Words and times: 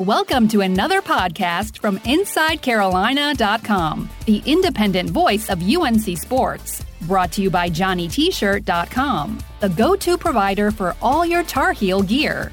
Welcome 0.00 0.48
to 0.48 0.62
another 0.62 1.00
podcast 1.02 1.78
from 1.78 1.98
InsideCarolina.com, 1.98 4.08
the 4.24 4.42
independent 4.46 5.10
voice 5.10 5.50
of 5.50 5.62
UNC 5.62 6.16
Sports. 6.16 6.82
Brought 7.02 7.30
to 7.32 7.42
you 7.42 7.50
by 7.50 7.68
JohnnyT-shirt.com, 7.68 9.38
the 9.60 9.68
go-to 9.68 10.16
provider 10.16 10.70
for 10.70 10.96
all 11.02 11.26
your 11.26 11.42
Tar 11.42 11.74
Heel 11.74 12.00
gear. 12.00 12.50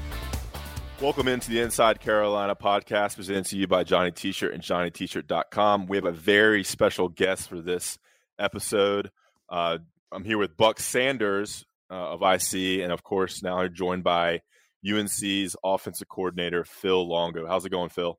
Welcome 1.00 1.26
into 1.26 1.48
the 1.48 1.60
Inside 1.60 2.00
Carolina 2.00 2.54
podcast 2.54 3.16
presented 3.16 3.46
to 3.46 3.56
you 3.56 3.66
by 3.66 3.82
Johnny 3.82 4.10
T-shirt 4.10 4.52
and 4.52 4.62
JohnnyT-shirt.com. 4.62 5.86
We 5.86 5.96
have 5.96 6.04
a 6.04 6.12
very 6.12 6.64
special 6.64 7.08
guest 7.08 7.48
for 7.48 7.62
this 7.62 7.98
episode. 8.38 9.10
Uh, 9.48 9.78
I'm 10.12 10.24
here 10.24 10.36
with 10.36 10.54
Buck 10.56 10.80
Sanders 10.80 11.64
uh, 11.90 12.14
of 12.14 12.22
IC, 12.22 12.82
and 12.82 12.92
of 12.92 13.02
course 13.02 13.42
now 13.42 13.66
joined 13.68 14.04
by 14.04 14.40
UNC's 14.86 15.56
offensive 15.64 16.08
coordinator, 16.08 16.64
Phil 16.64 17.08
Longo. 17.08 17.46
How's 17.46 17.64
it 17.66 17.70
going, 17.70 17.90
Phil? 17.90 18.18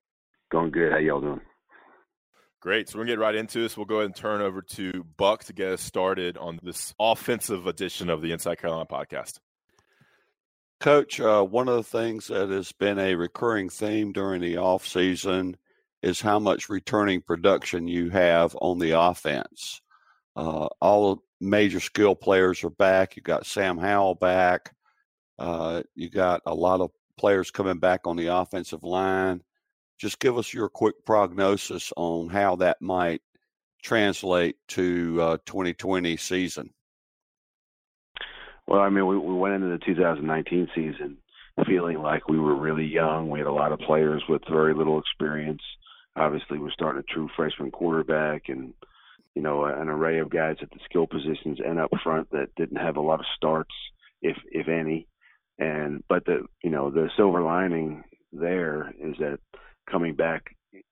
Going 0.51 0.71
good. 0.71 0.91
How 0.91 0.97
y'all 0.97 1.21
doing? 1.21 1.41
Great. 2.61 2.89
So 2.89 2.97
we're 2.97 3.05
going 3.05 3.07
to 3.07 3.13
get 3.13 3.21
right 3.21 3.35
into 3.35 3.61
this. 3.61 3.77
We'll 3.77 3.85
go 3.85 3.97
ahead 3.97 4.07
and 4.07 4.15
turn 4.15 4.41
over 4.41 4.61
to 4.61 5.05
Buck 5.15 5.45
to 5.45 5.53
get 5.53 5.71
us 5.71 5.81
started 5.81 6.37
on 6.37 6.59
this 6.61 6.93
offensive 6.99 7.67
edition 7.67 8.09
of 8.09 8.21
the 8.21 8.33
Inside 8.33 8.57
Carolina 8.57 8.85
podcast. 8.85 9.39
Coach, 10.81 11.21
uh, 11.21 11.43
one 11.43 11.69
of 11.69 11.75
the 11.75 11.83
things 11.83 12.27
that 12.27 12.49
has 12.49 12.71
been 12.73 12.99
a 12.99 13.15
recurring 13.15 13.69
theme 13.69 14.11
during 14.11 14.41
the 14.41 14.57
off 14.57 14.85
season 14.85 15.55
is 16.01 16.19
how 16.19 16.39
much 16.39 16.69
returning 16.69 17.21
production 17.21 17.87
you 17.87 18.09
have 18.09 18.55
on 18.61 18.79
the 18.79 18.91
offense. 18.91 19.81
Uh, 20.39 20.69
all 20.79 21.15
the 21.15 21.21
major 21.41 21.81
skill 21.81 22.15
players 22.15 22.63
are 22.63 22.69
back. 22.69 23.17
You 23.17 23.21
got 23.21 23.45
Sam 23.45 23.77
Howell 23.77 24.15
back. 24.15 24.73
Uh, 25.37 25.83
you 25.95 26.09
got 26.09 26.41
a 26.45 26.55
lot 26.55 26.79
of 26.79 26.91
players 27.17 27.51
coming 27.51 27.77
back 27.77 28.07
on 28.07 28.15
the 28.15 28.27
offensive 28.27 28.85
line. 28.85 29.43
Just 29.97 30.17
give 30.19 30.37
us 30.37 30.53
your 30.53 30.69
quick 30.69 30.95
prognosis 31.05 31.91
on 31.97 32.29
how 32.29 32.55
that 32.55 32.81
might 32.81 33.21
translate 33.83 34.55
to 34.69 35.21
uh, 35.21 35.37
2020 35.45 36.15
season. 36.15 36.69
Well, 38.65 38.79
I 38.79 38.87
mean, 38.87 39.07
we, 39.07 39.17
we 39.17 39.33
went 39.33 39.55
into 39.55 39.67
the 39.67 39.85
2019 39.85 40.69
season 40.73 41.17
feeling 41.67 42.01
like 42.01 42.29
we 42.29 42.39
were 42.39 42.55
really 42.55 42.85
young. 42.85 43.29
We 43.29 43.39
had 43.39 43.47
a 43.47 43.51
lot 43.51 43.73
of 43.73 43.79
players 43.79 44.23
with 44.29 44.41
very 44.49 44.73
little 44.73 44.99
experience. 44.99 45.61
Obviously, 46.15 46.59
we're 46.59 46.71
starting 46.71 47.03
a 47.05 47.13
true 47.13 47.27
freshman 47.35 47.71
quarterback 47.71 48.43
and 48.47 48.73
you 49.39 49.43
know 49.43 49.63
an 49.63 49.87
array 49.87 50.19
of 50.19 50.29
guys 50.29 50.57
at 50.61 50.69
the 50.71 50.79
skill 50.83 51.07
positions 51.07 51.59
and 51.65 51.79
up 51.79 51.91
front 52.03 52.29
that 52.31 52.53
didn't 52.57 52.75
have 52.75 52.97
a 52.97 53.01
lot 53.01 53.21
of 53.21 53.25
starts, 53.37 53.73
if 54.21 54.35
if 54.51 54.67
any. 54.67 55.07
And 55.57 56.03
but 56.09 56.25
the 56.25 56.41
you 56.61 56.69
know 56.69 56.91
the 56.91 57.09
silver 57.15 57.41
lining 57.41 58.03
there 58.33 58.93
is 59.01 59.15
that 59.19 59.39
coming 59.89 60.13
back 60.13 60.43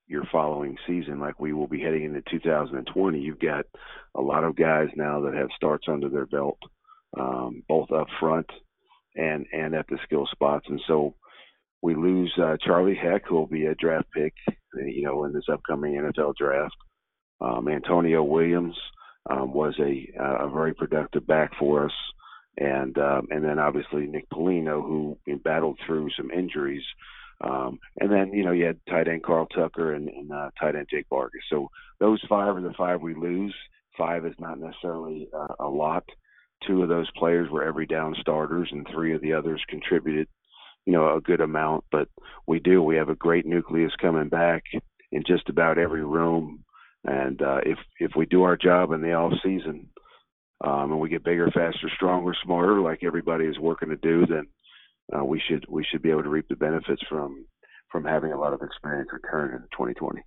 your 0.07 0.23
following 0.31 0.77
season, 0.87 1.19
like 1.19 1.41
we 1.41 1.51
will 1.51 1.67
be 1.67 1.81
heading 1.81 2.05
into 2.05 2.21
2020, 2.31 3.19
you've 3.19 3.37
got 3.37 3.65
a 4.15 4.21
lot 4.21 4.45
of 4.45 4.55
guys 4.55 4.87
now 4.95 5.19
that 5.19 5.33
have 5.33 5.49
starts 5.53 5.87
under 5.89 6.07
their 6.07 6.25
belt, 6.25 6.57
um, 7.19 7.61
both 7.67 7.91
up 7.91 8.07
front 8.17 8.47
and 9.17 9.45
and 9.51 9.75
at 9.75 9.87
the 9.89 9.97
skill 10.05 10.25
spots. 10.31 10.67
And 10.69 10.81
so 10.87 11.15
we 11.81 11.95
lose 11.95 12.33
uh, 12.41 12.55
Charlie 12.65 12.95
Heck, 12.95 13.27
who 13.27 13.35
will 13.35 13.47
be 13.47 13.65
a 13.65 13.75
draft 13.75 14.07
pick, 14.15 14.33
you 14.73 15.03
know, 15.03 15.25
in 15.25 15.33
this 15.33 15.49
upcoming 15.51 15.95
NFL 15.95 16.35
draft. 16.37 16.77
Um, 17.39 17.67
Antonio 17.67 18.23
Williams 18.23 18.75
um, 19.29 19.53
was 19.53 19.75
a 19.79 20.09
a 20.19 20.49
very 20.49 20.73
productive 20.73 21.27
back 21.27 21.51
for 21.59 21.85
us 21.85 21.93
and 22.57 22.97
um, 22.97 23.27
and 23.29 23.43
then 23.43 23.59
obviously 23.59 24.07
Nick 24.07 24.29
Polino, 24.29 24.81
who 24.81 25.17
battled 25.43 25.79
through 25.85 26.09
some 26.17 26.31
injuries, 26.31 26.83
um, 27.41 27.79
and 27.99 28.11
then 28.11 28.33
you 28.33 28.43
know 28.43 28.51
you 28.51 28.65
had 28.65 28.79
tight 28.89 29.07
end 29.07 29.23
Carl 29.23 29.45
Tucker 29.47 29.93
and, 29.93 30.09
and 30.09 30.31
uh, 30.31 30.49
tight 30.59 30.75
end 30.75 30.87
Jake 30.89 31.07
Bargas. 31.09 31.45
So 31.49 31.69
those 31.99 32.21
five 32.27 32.55
are 32.55 32.61
the 32.61 32.73
five 32.77 33.01
we 33.01 33.13
lose. 33.13 33.55
Five 33.97 34.25
is 34.25 34.35
not 34.39 34.59
necessarily 34.59 35.29
uh, 35.35 35.53
a 35.59 35.67
lot. 35.67 36.03
Two 36.65 36.81
of 36.81 36.89
those 36.89 37.09
players 37.15 37.49
were 37.51 37.63
every 37.63 37.85
down 37.85 38.15
starters, 38.19 38.69
and 38.71 38.87
three 38.91 39.13
of 39.13 39.21
the 39.21 39.33
others 39.33 39.61
contributed, 39.69 40.27
you 40.85 40.93
know, 40.93 41.15
a 41.15 41.21
good 41.21 41.41
amount. 41.41 41.83
But 41.91 42.07
we 42.47 42.59
do. 42.59 42.81
We 42.81 42.95
have 42.95 43.09
a 43.09 43.15
great 43.15 43.45
nucleus 43.45 43.93
coming 44.01 44.29
back 44.29 44.63
in 45.11 45.23
just 45.27 45.49
about 45.49 45.77
every 45.77 46.03
room. 46.03 46.63
And 47.03 47.41
uh, 47.41 47.59
if 47.65 47.77
if 47.99 48.11
we 48.15 48.25
do 48.25 48.43
our 48.43 48.57
job 48.57 48.91
in 48.91 49.01
the 49.01 49.13
off 49.13 49.33
season, 49.43 49.89
um, 50.63 50.91
and 50.91 50.99
we 50.99 51.09
get 51.09 51.23
bigger, 51.23 51.47
faster, 51.47 51.89
stronger, 51.95 52.33
smarter, 52.43 52.81
like 52.81 53.03
everybody 53.03 53.45
is 53.45 53.59
working 53.59 53.89
to 53.89 53.95
do, 53.95 54.25
then 54.25 54.47
uh, 55.15 55.23
we 55.23 55.41
should 55.47 55.65
we 55.69 55.85
should 55.89 56.01
be 56.01 56.09
able 56.09 56.23
to 56.23 56.29
reap 56.29 56.47
the 56.49 56.55
benefits 56.55 57.01
from 57.09 57.45
from 57.91 58.03
having 58.03 58.33
a 58.33 58.39
lot 58.39 58.53
of 58.53 58.61
experience 58.61 59.09
return 59.13 59.53
in 59.53 59.61
2020. 59.71 60.21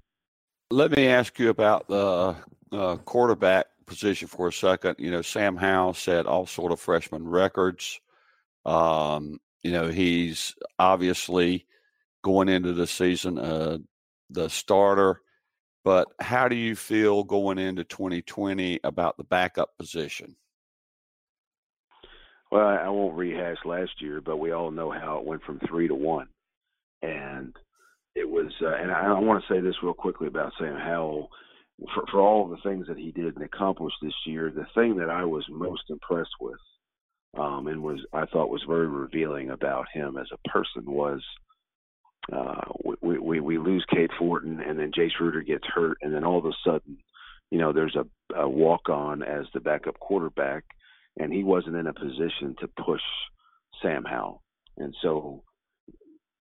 Let 0.71 0.93
me 0.93 1.09
ask 1.09 1.39
you 1.39 1.51
about 1.51 1.89
the 1.89 2.37
uh, 2.73 2.97
quarterback 2.99 3.67
position 3.87 4.29
for 4.29 4.49
a 4.49 4.53
second. 4.53 4.97
You 4.99 5.11
know, 5.11 5.23
Sam 5.23 5.57
Howell 5.57 5.95
set 5.95 6.27
all 6.27 6.47
sort 6.47 6.73
of 6.73 6.81
freshman 6.81 7.27
records. 7.27 8.01
Um, 8.65 9.41
you 9.63 9.73
know, 9.73 9.89
he's 9.89 10.55
obviously 10.79 11.67
going 12.23 12.49
into 12.49 12.73
the 12.73 12.87
season 12.87 13.39
uh, 13.39 13.79
the 14.31 14.49
starter. 14.49 15.21
But 15.85 16.09
how 16.21 16.49
do 16.49 16.57
you 16.57 16.77
feel 16.77 17.25
going 17.25 17.59
into 17.59 17.85
2020 17.85 18.81
about 18.85 19.17
the 19.17 19.25
backup 19.25 19.77
position? 19.79 20.37
Well, 22.51 22.67
I 22.67 22.89
won't 22.89 23.17
rehash 23.17 23.59
last 23.65 23.93
year, 24.01 24.21
but 24.21 24.39
we 24.39 24.51
all 24.51 24.71
know 24.71 24.91
how 24.91 25.19
it 25.19 25.25
went 25.25 25.43
from 25.45 25.61
three 25.69 25.87
to 25.87 25.95
one, 25.95 26.27
and 27.01 27.55
it 28.17 28.29
was. 28.29 28.53
Uh, 28.61 28.75
and 28.75 28.91
I, 28.91 29.07
I 29.07 29.19
want 29.21 29.43
to 29.43 29.53
say 29.53 29.61
this 29.61 29.77
real 29.83 29.95
quickly 29.95 30.27
about 30.27 30.53
Sam 30.59 30.77
Howell. 30.77 31.29
For, 31.95 32.05
for 32.11 32.21
all 32.21 32.49
the 32.49 32.59
things 32.69 32.89
that 32.89 32.99
he 32.99 33.13
did 33.13 33.37
and 33.37 33.45
accomplished 33.45 33.97
this 34.03 34.13
year, 34.27 34.51
the 34.51 34.67
thing 34.75 34.97
that 34.97 35.09
I 35.09 35.25
was 35.25 35.47
most 35.49 35.85
impressed 35.89 36.35
with, 36.41 36.59
um, 37.39 37.69
and 37.69 37.83
was 37.83 38.01
I 38.13 38.27
thought 38.27 38.51
was 38.51 38.65
very 38.69 38.89
revealing 38.89 39.51
about 39.51 39.87
him 39.95 40.19
as 40.19 40.27
a 40.33 40.49
person 40.49 40.85
was 40.85 41.23
uh, 42.33 42.61
we, 43.01 43.19
we 43.19 43.41
we 43.41 43.59
lose 43.59 43.85
Cade 43.93 44.11
Fortin, 44.19 44.61
and 44.61 44.79
then 44.79 44.93
Jace 44.93 45.19
Ruder 45.21 45.43
gets 45.43 45.65
hurt, 45.67 45.99
and 46.03 46.15
then 46.15 46.25
all 46.25 46.39
of 46.39 46.45
a 46.45 46.53
sudden, 46.65 46.99
you 47.51 47.59
know, 47.59 47.73
there's 47.73 47.97
a, 47.97 48.07
a 48.37 48.49
walk 48.49 48.89
on 48.89 49.23
as 49.23 49.47
the 49.53 49.61
backup 49.61 49.99
quarterback, 49.99 50.65
and 51.19 51.33
he 51.33 51.43
wasn't 51.43 51.77
in 51.77 51.87
a 51.87 51.95
position 51.95 52.55
to 52.61 52.69
push 52.85 53.03
Sam 53.83 54.05
Howell, 54.05 54.43
and 54.77 54.95
so 55.03 55.43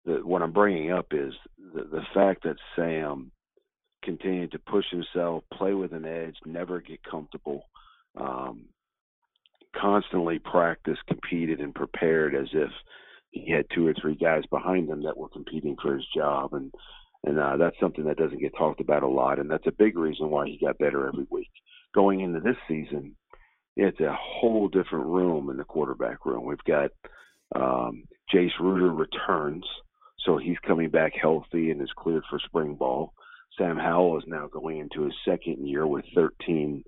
the, 0.06 0.16
what 0.24 0.42
I'm 0.42 0.52
bringing 0.52 0.92
up 0.92 1.08
is 1.12 1.34
the, 1.74 1.84
the 1.84 2.04
fact 2.14 2.44
that 2.44 2.58
Sam 2.76 3.32
continued 4.04 4.52
to 4.52 4.60
push 4.60 4.86
himself, 4.92 5.44
play 5.54 5.74
with 5.74 5.94
an 5.94 6.06
edge, 6.06 6.36
never 6.46 6.82
get 6.82 7.00
comfortable, 7.10 7.64
um, 8.20 8.66
constantly 9.76 10.40
practice, 10.40 10.98
competed, 11.08 11.60
and 11.60 11.74
prepared 11.74 12.36
as 12.36 12.48
if 12.54 12.70
he 13.34 13.52
had 13.52 13.66
two 13.74 13.88
or 13.88 13.94
three 14.00 14.16
guys 14.16 14.44
behind 14.50 14.90
him 14.90 15.04
that 15.04 15.18
were 15.18 15.30
competing 15.30 15.76
for 15.82 15.96
his 15.96 16.06
job, 16.16 16.54
and 16.54 16.72
and 17.26 17.40
uh, 17.40 17.58
that's 17.58 17.80
something 17.80 18.06
that 18.06 18.18
doesn't 18.18 18.42
get 18.42 18.56
talked 18.58 18.82
about 18.82 19.04
a 19.04 19.08
lot, 19.08 19.40
and 19.40 19.50
that's 19.50 19.68
a 19.68 19.72
big 19.72 19.98
reason 19.98 20.30
why 20.30 20.46
he 20.46 20.60
got 20.64 20.78
better 20.78 21.08
every 21.08 21.26
week. 21.30 21.50
Going 21.96 22.20
into 22.20 22.42
this 22.42 22.58
season, 22.68 23.16
it's 23.76 24.00
a 24.00 24.16
whole 24.20 24.68
different 24.68 25.06
room 25.06 25.50
in 25.50 25.58
the 25.58 25.64
quarterback 25.64 26.26
room. 26.26 26.46
We've 26.46 26.58
got 26.68 26.92
um, 27.56 28.04
Jace 28.34 28.60
Ruder 28.60 28.92
returns, 28.92 29.66
so 30.26 30.38
he's 30.38 30.58
coming 30.68 30.90
back 30.90 31.14
healthy 31.20 31.72
and 31.72 31.82
is 31.82 31.92
cleared 31.98 32.24
for 32.30 32.40
spring 32.40 32.76
ball. 32.76 33.14
Sam 33.58 33.78
Howell 33.78 34.18
is 34.18 34.26
now 34.28 34.48
going 34.48 34.80
into 34.80 35.04
his 35.04 35.14
second 35.26 35.68
year 35.68 35.88
with 35.88 36.06
13 36.16 36.84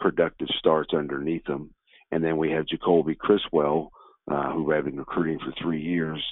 productive 0.00 0.48
starts 0.58 0.94
underneath 0.94 1.46
him. 1.46 1.70
And 2.10 2.24
then 2.24 2.36
we 2.38 2.50
have 2.52 2.66
Jacoby 2.66 3.14
Criswell, 3.14 3.90
uh, 4.30 4.52
who 4.52 4.70
have 4.70 4.84
been 4.84 4.98
recruiting 4.98 5.38
for 5.38 5.52
three 5.60 5.80
years 5.80 6.22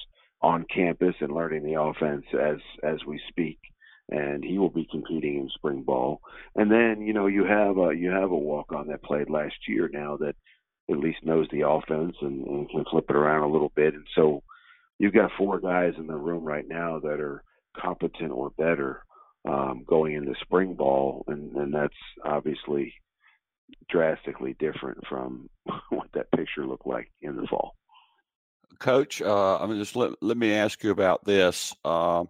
on 0.42 0.66
campus 0.74 1.14
and 1.20 1.32
learning 1.32 1.64
the 1.64 1.80
offense 1.80 2.24
as 2.34 2.58
as 2.82 2.98
we 3.06 3.20
speak. 3.28 3.58
And 4.10 4.44
he 4.44 4.58
will 4.58 4.70
be 4.70 4.86
competing 4.90 5.38
in 5.38 5.48
spring 5.54 5.82
ball. 5.82 6.20
And 6.54 6.70
then 6.70 7.00
you 7.00 7.12
know 7.12 7.26
you 7.26 7.44
have 7.44 7.78
a 7.78 7.94
you 7.94 8.10
have 8.10 8.30
a 8.30 8.36
walk 8.36 8.72
on 8.72 8.88
that 8.88 9.02
played 9.02 9.30
last 9.30 9.54
year 9.66 9.88
now 9.92 10.16
that 10.18 10.36
at 10.90 10.98
least 10.98 11.24
knows 11.24 11.46
the 11.50 11.66
offense 11.66 12.14
and, 12.20 12.46
and 12.46 12.68
can 12.68 12.84
flip 12.90 13.06
it 13.08 13.16
around 13.16 13.42
a 13.42 13.52
little 13.52 13.72
bit. 13.74 13.94
And 13.94 14.06
so 14.14 14.42
you've 14.98 15.14
got 15.14 15.30
four 15.38 15.58
guys 15.58 15.94
in 15.96 16.06
the 16.06 16.16
room 16.16 16.44
right 16.44 16.66
now 16.68 16.98
that 17.00 17.20
are 17.20 17.42
competent 17.76 18.30
or 18.30 18.50
better 18.50 19.02
um, 19.48 19.84
going 19.86 20.14
into 20.14 20.34
spring 20.40 20.74
ball, 20.74 21.24
and, 21.28 21.54
and 21.56 21.74
that's 21.74 21.94
obviously 22.24 22.94
drastically 23.90 24.56
different 24.58 24.98
from 25.08 25.48
what 25.90 26.08
that 26.14 26.30
picture 26.32 26.66
looked 26.66 26.86
like 26.86 27.10
in 27.22 27.36
the 27.36 27.46
fall. 27.48 27.74
Coach, 28.78 29.22
uh, 29.22 29.58
I 29.58 29.66
mean, 29.66 29.78
just 29.78 29.96
let, 29.96 30.12
let 30.22 30.36
me 30.36 30.52
ask 30.52 30.82
you 30.82 30.90
about 30.90 31.24
this. 31.24 31.74
Uh, 31.84 32.24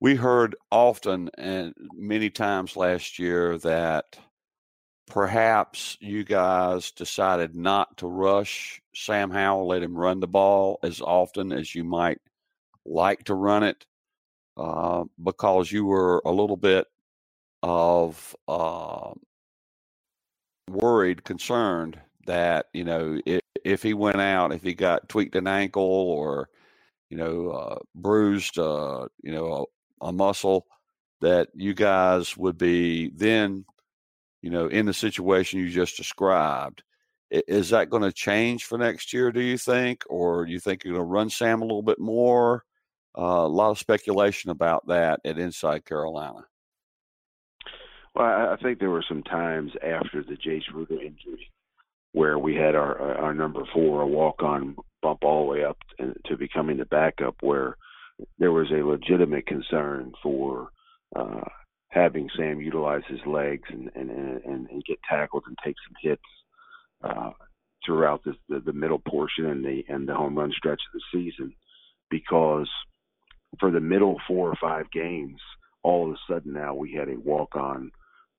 we 0.00 0.14
heard 0.14 0.56
often 0.70 1.30
and 1.38 1.74
many 1.94 2.30
times 2.30 2.76
last 2.76 3.18
year 3.18 3.56
that 3.58 4.18
perhaps 5.06 5.96
you 6.00 6.24
guys 6.24 6.90
decided 6.90 7.54
not 7.54 7.96
to 7.98 8.06
rush 8.06 8.80
Sam 8.94 9.30
Howell, 9.30 9.68
let 9.68 9.82
him 9.82 9.96
run 9.96 10.20
the 10.20 10.26
ball 10.26 10.78
as 10.82 11.00
often 11.00 11.52
as 11.52 11.74
you 11.74 11.84
might 11.84 12.18
like 12.84 13.24
to 13.24 13.34
run 13.34 13.62
it, 13.62 13.86
uh, 14.56 15.04
because 15.22 15.70
you 15.70 15.84
were 15.84 16.20
a 16.24 16.32
little 16.32 16.56
bit 16.56 16.86
of 17.62 18.34
uh, 18.48 19.12
worried, 20.68 21.24
concerned 21.24 22.00
that 22.26 22.66
you 22.72 22.84
know 22.84 23.20
if, 23.26 23.40
if 23.64 23.82
he 23.82 23.94
went 23.94 24.20
out, 24.20 24.52
if 24.52 24.62
he 24.62 24.74
got 24.74 25.08
tweaked 25.08 25.36
an 25.36 25.46
ankle 25.46 25.82
or 25.82 26.48
you 27.10 27.16
know 27.16 27.50
uh, 27.50 27.78
bruised, 27.94 28.58
uh, 28.58 29.08
you 29.22 29.32
know 29.32 29.68
a, 30.00 30.06
a 30.08 30.12
muscle, 30.12 30.66
that 31.22 31.48
you 31.54 31.72
guys 31.72 32.36
would 32.36 32.58
be 32.58 33.10
then, 33.14 33.64
you 34.42 34.50
know, 34.50 34.66
in 34.66 34.86
the 34.86 34.92
situation 34.92 35.60
you 35.60 35.70
just 35.70 35.96
described. 35.96 36.82
Is 37.30 37.70
that 37.70 37.88
going 37.88 38.02
to 38.02 38.12
change 38.12 38.64
for 38.64 38.76
next 38.76 39.14
year? 39.14 39.32
Do 39.32 39.40
you 39.40 39.56
think, 39.56 40.04
or 40.10 40.44
do 40.44 40.52
you 40.52 40.60
think 40.60 40.84
you're 40.84 40.94
going 40.94 41.06
to 41.06 41.10
run 41.10 41.30
Sam 41.30 41.62
a 41.62 41.64
little 41.64 41.82
bit 41.82 41.98
more? 41.98 42.64
Uh, 43.16 43.22
a 43.22 43.48
lot 43.48 43.70
of 43.70 43.78
speculation 43.78 44.50
about 44.50 44.86
that 44.88 45.20
at 45.24 45.38
Inside 45.38 45.86
Carolina. 45.86 46.44
Well, 48.14 48.26
I 48.26 48.56
think 48.62 48.80
there 48.80 48.90
were 48.90 49.04
some 49.08 49.22
times 49.22 49.72
after 49.82 50.22
the 50.22 50.34
Jace 50.34 50.70
Ruder 50.74 51.00
injury 51.00 51.50
where 52.12 52.38
we 52.38 52.54
had 52.54 52.74
our 52.74 53.16
our 53.18 53.34
number 53.34 53.62
four, 53.72 54.02
a 54.02 54.06
walk 54.06 54.42
on 54.42 54.76
bump 55.00 55.20
all 55.22 55.44
the 55.44 55.50
way 55.50 55.64
up 55.64 55.78
to 56.26 56.36
becoming 56.36 56.76
the 56.76 56.84
backup, 56.86 57.36
where 57.40 57.76
there 58.38 58.52
was 58.52 58.70
a 58.70 58.86
legitimate 58.86 59.46
concern 59.46 60.12
for 60.22 60.68
uh, 61.16 61.40
having 61.88 62.28
Sam 62.36 62.60
utilize 62.60 63.02
his 63.08 63.20
legs 63.26 63.68
and 63.70 63.90
and, 63.94 64.10
and, 64.10 64.68
and 64.70 64.84
get 64.84 64.98
tackled 65.08 65.44
and 65.46 65.56
take 65.64 65.76
some 65.86 65.96
hits 66.02 66.22
uh, 67.02 67.30
throughout 67.84 68.22
this, 68.24 68.36
the, 68.48 68.60
the 68.60 68.72
middle 68.72 69.00
portion 69.00 69.46
and 69.46 69.64
the 69.64 69.84
and 69.88 70.08
the 70.08 70.14
home 70.14 70.38
run 70.38 70.52
stretch 70.56 70.80
of 70.94 71.00
the 71.00 71.02
season, 71.12 71.52
because 72.10 72.68
for 73.58 73.70
the 73.70 73.80
middle 73.80 74.20
four 74.28 74.48
or 74.48 74.56
five 74.60 74.90
games, 74.90 75.40
all 75.82 76.08
of 76.08 76.14
a 76.14 76.32
sudden 76.32 76.52
now 76.52 76.74
we 76.74 76.92
had 76.92 77.08
a 77.08 77.18
walk 77.18 77.56
on 77.56 77.90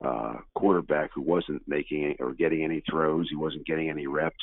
uh, 0.03 0.33
quarterback 0.55 1.11
who 1.13 1.21
wasn't 1.21 1.61
making 1.67 2.03
any, 2.03 2.15
or 2.19 2.33
getting 2.33 2.63
any 2.63 2.81
throws. 2.89 3.27
He 3.29 3.35
wasn't 3.35 3.65
getting 3.65 3.89
any 3.89 4.07
reps, 4.07 4.35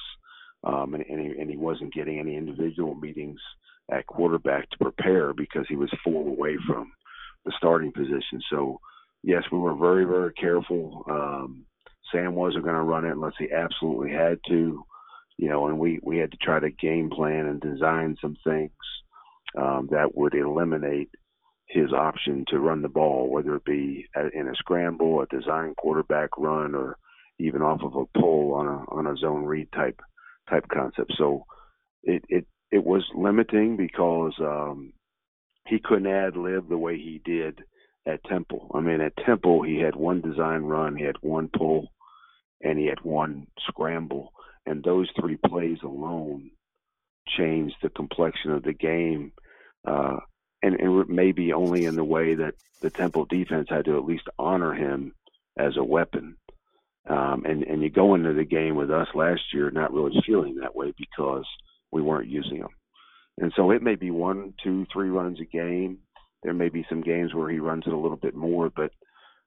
um, 0.64 0.94
and, 0.94 1.04
and, 1.06 1.20
he, 1.20 1.40
and 1.40 1.50
he 1.50 1.56
wasn't 1.56 1.94
getting 1.94 2.18
any 2.18 2.36
individual 2.36 2.94
meetings 2.94 3.40
at 3.92 4.06
quarterback 4.06 4.70
to 4.70 4.78
prepare 4.78 5.32
because 5.32 5.66
he 5.68 5.76
was 5.76 5.90
four 6.04 6.26
away 6.28 6.56
from 6.66 6.92
the 7.44 7.52
starting 7.56 7.92
position. 7.92 8.40
So, 8.50 8.80
yes, 9.22 9.42
we 9.50 9.58
were 9.58 9.74
very, 9.74 10.04
very 10.04 10.32
careful. 10.34 11.04
Um, 11.10 11.66
Sam 12.12 12.34
wasn't 12.34 12.64
going 12.64 12.76
to 12.76 12.82
run 12.82 13.04
it 13.04 13.12
unless 13.12 13.34
he 13.38 13.52
absolutely 13.52 14.10
had 14.10 14.38
to, 14.48 14.84
you 15.36 15.48
know, 15.48 15.68
and 15.68 15.78
we 15.78 16.00
we 16.02 16.18
had 16.18 16.30
to 16.32 16.36
try 16.38 16.58
to 16.58 16.70
game 16.70 17.10
plan 17.10 17.46
and 17.46 17.60
design 17.60 18.16
some 18.20 18.36
things 18.44 18.72
um, 19.56 19.88
that 19.90 20.14
would 20.14 20.34
eliminate 20.34 21.10
his 21.70 21.92
option 21.92 22.44
to 22.48 22.58
run 22.58 22.82
the 22.82 22.88
ball, 22.88 23.30
whether 23.30 23.54
it 23.54 23.64
be 23.64 24.06
in 24.34 24.48
a 24.48 24.54
scramble, 24.56 25.20
a 25.20 25.26
design 25.26 25.74
quarterback 25.76 26.30
run, 26.36 26.74
or 26.74 26.96
even 27.38 27.62
off 27.62 27.80
of 27.82 27.94
a 27.94 28.18
pull 28.18 28.54
on 28.54 28.66
a 28.66 28.78
on 28.90 29.06
a 29.06 29.16
zone 29.16 29.44
read 29.44 29.70
type 29.72 30.00
type 30.48 30.66
concept. 30.72 31.12
So 31.16 31.44
it 32.02 32.24
it 32.28 32.46
it 32.72 32.84
was 32.84 33.04
limiting 33.14 33.76
because 33.76 34.34
um, 34.40 34.92
he 35.68 35.78
couldn't 35.82 36.08
ad 36.08 36.36
lib 36.36 36.68
the 36.68 36.78
way 36.78 36.96
he 36.96 37.20
did 37.24 37.60
at 38.06 38.24
Temple. 38.24 38.70
I 38.74 38.80
mean, 38.80 39.00
at 39.00 39.16
Temple 39.24 39.62
he 39.62 39.78
had 39.78 39.94
one 39.94 40.20
design 40.20 40.62
run, 40.62 40.96
he 40.96 41.04
had 41.04 41.16
one 41.20 41.50
pull, 41.56 41.88
and 42.62 42.78
he 42.78 42.86
had 42.86 43.00
one 43.02 43.46
scramble, 43.68 44.32
and 44.66 44.82
those 44.82 45.08
three 45.18 45.38
plays 45.46 45.78
alone 45.84 46.50
changed 47.38 47.76
the 47.80 47.90
complexion 47.90 48.50
of 48.50 48.64
the 48.64 48.72
game. 48.72 49.32
Uh, 49.86 50.16
and, 50.62 50.74
and 50.80 51.08
maybe 51.08 51.52
only 51.52 51.84
in 51.84 51.96
the 51.96 52.04
way 52.04 52.34
that 52.34 52.54
the 52.80 52.90
Temple 52.90 53.26
defense 53.26 53.68
had 53.70 53.84
to 53.86 53.96
at 53.96 54.04
least 54.04 54.28
honor 54.38 54.74
him 54.74 55.12
as 55.58 55.76
a 55.76 55.84
weapon. 55.84 56.36
Um, 57.08 57.44
and 57.46 57.62
and 57.64 57.82
you 57.82 57.90
go 57.90 58.14
into 58.14 58.34
the 58.34 58.44
game 58.44 58.76
with 58.76 58.90
us 58.90 59.08
last 59.14 59.40
year 59.54 59.70
not 59.70 59.92
really 59.92 60.20
feeling 60.26 60.56
that 60.56 60.76
way 60.76 60.92
because 60.96 61.46
we 61.90 62.02
weren't 62.02 62.28
using 62.28 62.58
him. 62.58 62.68
And 63.38 63.52
so 63.56 63.70
it 63.70 63.82
may 63.82 63.94
be 63.94 64.10
one, 64.10 64.52
two, 64.62 64.86
three 64.92 65.08
runs 65.08 65.40
a 65.40 65.44
game. 65.44 65.98
There 66.42 66.52
may 66.52 66.68
be 66.68 66.84
some 66.88 67.00
games 67.00 67.34
where 67.34 67.50
he 67.50 67.58
runs 67.58 67.84
it 67.86 67.92
a 67.92 67.98
little 67.98 68.18
bit 68.18 68.34
more, 68.34 68.70
but 68.70 68.92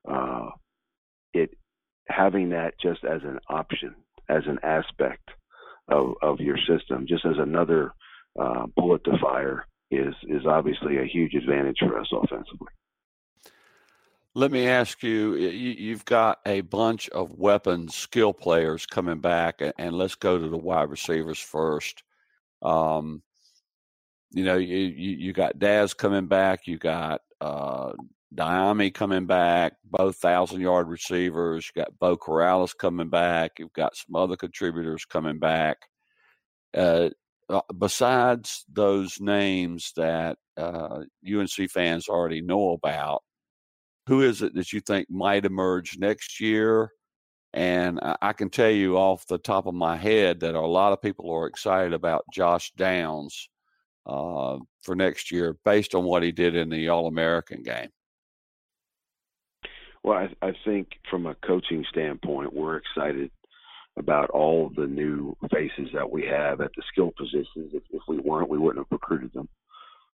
uh, 0.10 0.50
it 1.34 1.52
having 2.10 2.50
that 2.50 2.74
just 2.82 3.04
as 3.04 3.22
an 3.24 3.40
option, 3.50 3.96
as 4.30 4.44
an 4.48 4.60
aspect 4.64 5.30
of 5.88 6.16
of 6.22 6.40
your 6.40 6.58
system, 6.58 7.06
just 7.08 7.26
as 7.26 7.38
another 7.38 7.92
uh, 8.40 8.66
bullet 8.76 9.04
to 9.04 9.18
fire 9.22 9.68
is 9.96 10.16
is 10.28 10.46
obviously 10.46 10.98
a 10.98 11.06
huge 11.06 11.34
advantage 11.34 11.78
for 11.80 12.00
us 12.00 12.08
offensively. 12.12 12.68
Let 14.36 14.52
me 14.52 14.68
ask 14.68 15.04
you: 15.04 15.36
You've 15.36 16.06
got 16.06 16.40
a 16.46 16.62
bunch 16.62 17.10
of 17.10 17.38
weapons, 17.38 17.96
skill 17.96 18.34
players 18.34 18.86
coming 18.86 19.20
back, 19.20 19.62
and 19.78 19.96
let's 19.96 20.16
go 20.16 20.40
to 20.40 20.50
the 20.50 20.58
wide 20.58 20.90
receivers 20.90 21.40
first. 21.40 22.04
Um, 22.64 23.22
you 24.32 24.44
know, 24.44 24.58
you, 24.58 24.78
you, 24.78 25.34
got 25.34 25.60
Dazz 25.60 25.94
coming 25.94 26.26
back, 26.26 26.66
you 26.66 26.80
got 26.80 27.22
uh, 27.40 27.94
Dyami 28.36 28.92
coming 28.92 29.28
back, 29.28 29.74
both 29.84 30.16
thousand 30.16 30.62
yard 30.62 30.88
receivers. 30.88 31.70
You 31.76 31.84
got 31.84 32.00
Beau 32.00 32.18
Corrales 32.18 32.76
coming 32.76 33.10
back. 33.10 33.60
You've 33.60 33.74
got 33.74 33.96
some 33.96 34.16
other 34.16 34.36
contributors 34.36 35.06
coming 35.06 35.38
back. 35.38 35.78
Uh, 36.74 37.10
uh, 37.50 37.62
besides 37.78 38.66
those 38.72 39.20
names 39.20 39.92
that 39.96 40.38
uh, 40.58 41.02
UNC 41.26 41.70
fans 41.72 42.08
already 42.08 42.42
know 42.42 42.72
about, 42.72 43.24
who 44.08 44.22
is 44.22 44.42
it 44.42 44.54
that 44.56 44.74
you 44.74 44.82
think 44.82 45.10
might 45.10 45.46
emerge 45.46 45.98
next 45.98 46.40
year? 46.40 46.92
And 47.54 48.00
I, 48.02 48.16
I 48.22 48.34
can 48.34 48.50
tell 48.50 48.70
you 48.70 48.98
off 48.98 49.26
the 49.28 49.38
top 49.38 49.66
of 49.66 49.74
my 49.74 49.96
head 49.96 50.40
that 50.42 50.56
a 50.56 50.62
lot 50.62 50.94
of 50.94 51.02
people 51.02 51.32
are 51.32 51.48
excited 51.48 51.94
about 51.94 52.26
Josh 52.34 52.72
Downs 52.76 53.50
uh, 54.06 54.58
for 54.82 54.96
next 54.96 55.32
year 55.32 55.56
based 55.64 55.96
on 55.96 56.04
what 56.04 56.24
he 56.24 56.32
did 56.32 56.56
in 56.56 56.70
the 56.70 56.90
All 56.90 57.08
American 57.08 57.64
game. 57.64 57.90
Well, 60.04 60.18
I, 60.18 60.48
I 60.48 60.54
think 60.66 60.90
from 61.10 61.26
a 61.28 61.36
coaching 61.36 61.86
standpoint, 61.90 62.54
we're 62.54 62.78
excited 62.78 63.32
about 63.98 64.30
all 64.32 64.72
the 64.76 64.88
new 64.88 65.36
faces 65.52 65.90
that 65.94 66.10
we 66.10 66.26
have 66.26 66.62
at 66.62 66.72
the 66.76 66.84
skill 66.92 67.12
positions. 67.18 67.72
If, 67.74 67.84
if 67.92 68.02
we 68.08 68.18
weren't, 68.18 68.50
we 68.50 68.58
wouldn't 68.58 68.86
have 68.86 68.92
recruited 68.92 69.34
them. 69.34 69.50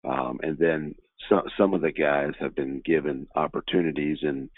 Um, 0.05 0.39
and 0.43 0.59
then 0.59 0.95
some 1.29 1.43
some 1.59 1.75
of 1.75 1.81
the 1.81 1.93
guys 1.93 2.33
have 2.39 2.55
been 2.55 2.83
given 2.85 3.27
opportunities 3.35 4.19
in 4.23 4.51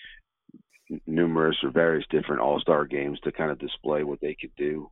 numerous 1.06 1.56
or 1.62 1.70
various 1.70 2.04
different 2.10 2.42
All 2.42 2.60
Star 2.60 2.84
games 2.84 3.18
to 3.20 3.32
kind 3.32 3.50
of 3.50 3.58
display 3.58 4.02
what 4.02 4.20
they 4.20 4.36
could 4.38 4.54
do. 4.56 4.90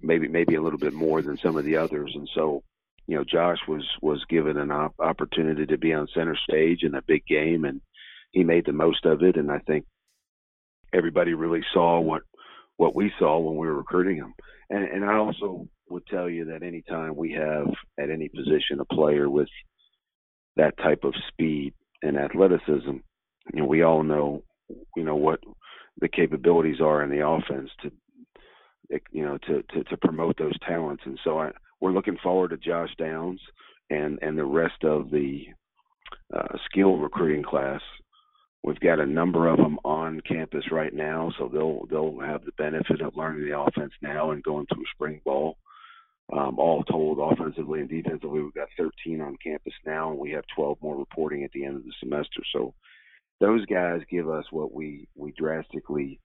Maybe 0.00 0.28
maybe 0.28 0.54
a 0.54 0.62
little 0.62 0.78
bit 0.78 0.94
more 0.94 1.20
than 1.20 1.36
some 1.38 1.56
of 1.56 1.64
the 1.64 1.76
others. 1.76 2.12
And 2.14 2.28
so, 2.34 2.62
you 3.06 3.16
know, 3.16 3.24
Josh 3.24 3.58
was 3.68 3.84
was 4.00 4.24
given 4.28 4.56
an 4.56 4.70
op- 4.70 4.98
opportunity 5.00 5.66
to 5.66 5.78
be 5.78 5.92
on 5.92 6.08
center 6.14 6.36
stage 6.36 6.82
in 6.82 6.94
a 6.94 7.02
big 7.02 7.26
game, 7.26 7.64
and 7.64 7.80
he 8.30 8.44
made 8.44 8.64
the 8.64 8.72
most 8.72 9.04
of 9.04 9.22
it. 9.22 9.36
And 9.36 9.50
I 9.50 9.58
think 9.58 9.84
everybody 10.92 11.34
really 11.34 11.64
saw 11.74 12.00
what 12.00 12.22
what 12.82 12.96
we 13.00 13.06
saw 13.18 13.32
when 13.38 13.56
we 13.60 13.66
were 13.66 13.82
recruiting 13.84 14.18
him. 14.22 14.32
And, 14.74 14.84
and 14.94 15.02
I 15.12 15.16
also 15.24 15.48
would 15.92 16.06
tell 16.06 16.28
you 16.36 16.44
that 16.46 16.62
anytime 16.70 17.12
we 17.16 17.30
have 17.46 17.68
at 18.02 18.10
any 18.16 18.28
position 18.38 18.80
a 18.80 18.94
player 18.98 19.26
with 19.38 19.50
that 20.60 20.74
type 20.86 21.02
of 21.04 21.14
speed 21.28 21.70
and 22.06 22.16
athleticism, 22.26 22.96
you 23.52 23.58
know, 23.60 23.68
we 23.74 23.82
all 23.88 24.02
know, 24.12 24.28
you 24.96 25.04
know, 25.08 25.18
what 25.26 25.40
the 26.02 26.08
capabilities 26.20 26.80
are 26.80 27.02
in 27.04 27.10
the 27.10 27.26
offense 27.34 27.70
to, 27.80 27.88
you 29.16 29.24
know, 29.26 29.36
to, 29.46 29.54
to, 29.70 29.78
to 29.90 29.96
promote 30.06 30.36
those 30.38 30.58
talents. 30.72 31.04
And 31.06 31.18
so 31.24 31.30
I, 31.44 31.50
we're 31.80 31.96
looking 31.96 32.18
forward 32.22 32.50
to 32.50 32.56
Josh 32.70 32.92
Downs. 32.98 33.40
and 33.90 34.18
and 34.22 34.36
the 34.38 34.44
rest 34.62 34.84
of 34.84 35.10
the 35.10 35.46
uh, 36.36 36.56
skill 36.66 36.96
recruiting 36.96 37.44
class. 37.52 37.82
We've 38.64 38.78
got 38.78 39.00
a 39.00 39.06
number 39.06 39.48
of 39.48 39.56
them 39.56 39.78
on 39.84 40.20
campus 40.20 40.70
right 40.70 40.94
now, 40.94 41.32
so 41.36 41.48
they'll 41.48 41.86
they'll 41.90 42.20
have 42.20 42.44
the 42.44 42.52
benefit 42.52 43.00
of 43.00 43.16
learning 43.16 43.48
the 43.48 43.58
offense 43.58 43.92
now 44.00 44.30
and 44.30 44.42
going 44.42 44.66
through 44.66 44.84
spring 44.94 45.20
ball. 45.24 45.58
Um, 46.32 46.58
all 46.58 46.84
told, 46.84 47.18
offensively 47.18 47.80
and 47.80 47.90
defensively, 47.90 48.40
we've 48.40 48.54
got 48.54 48.68
13 48.78 49.20
on 49.20 49.36
campus 49.42 49.74
now, 49.84 50.10
and 50.10 50.18
we 50.18 50.30
have 50.30 50.44
12 50.54 50.78
more 50.80 50.96
reporting 50.96 51.42
at 51.44 51.50
the 51.52 51.64
end 51.64 51.76
of 51.76 51.84
the 51.84 51.92
semester. 52.00 52.40
So 52.52 52.72
those 53.40 53.66
guys 53.66 54.00
give 54.08 54.30
us 54.30 54.44
what 54.50 54.72
we 54.72 55.08
we 55.16 55.32
drastically 55.32 56.20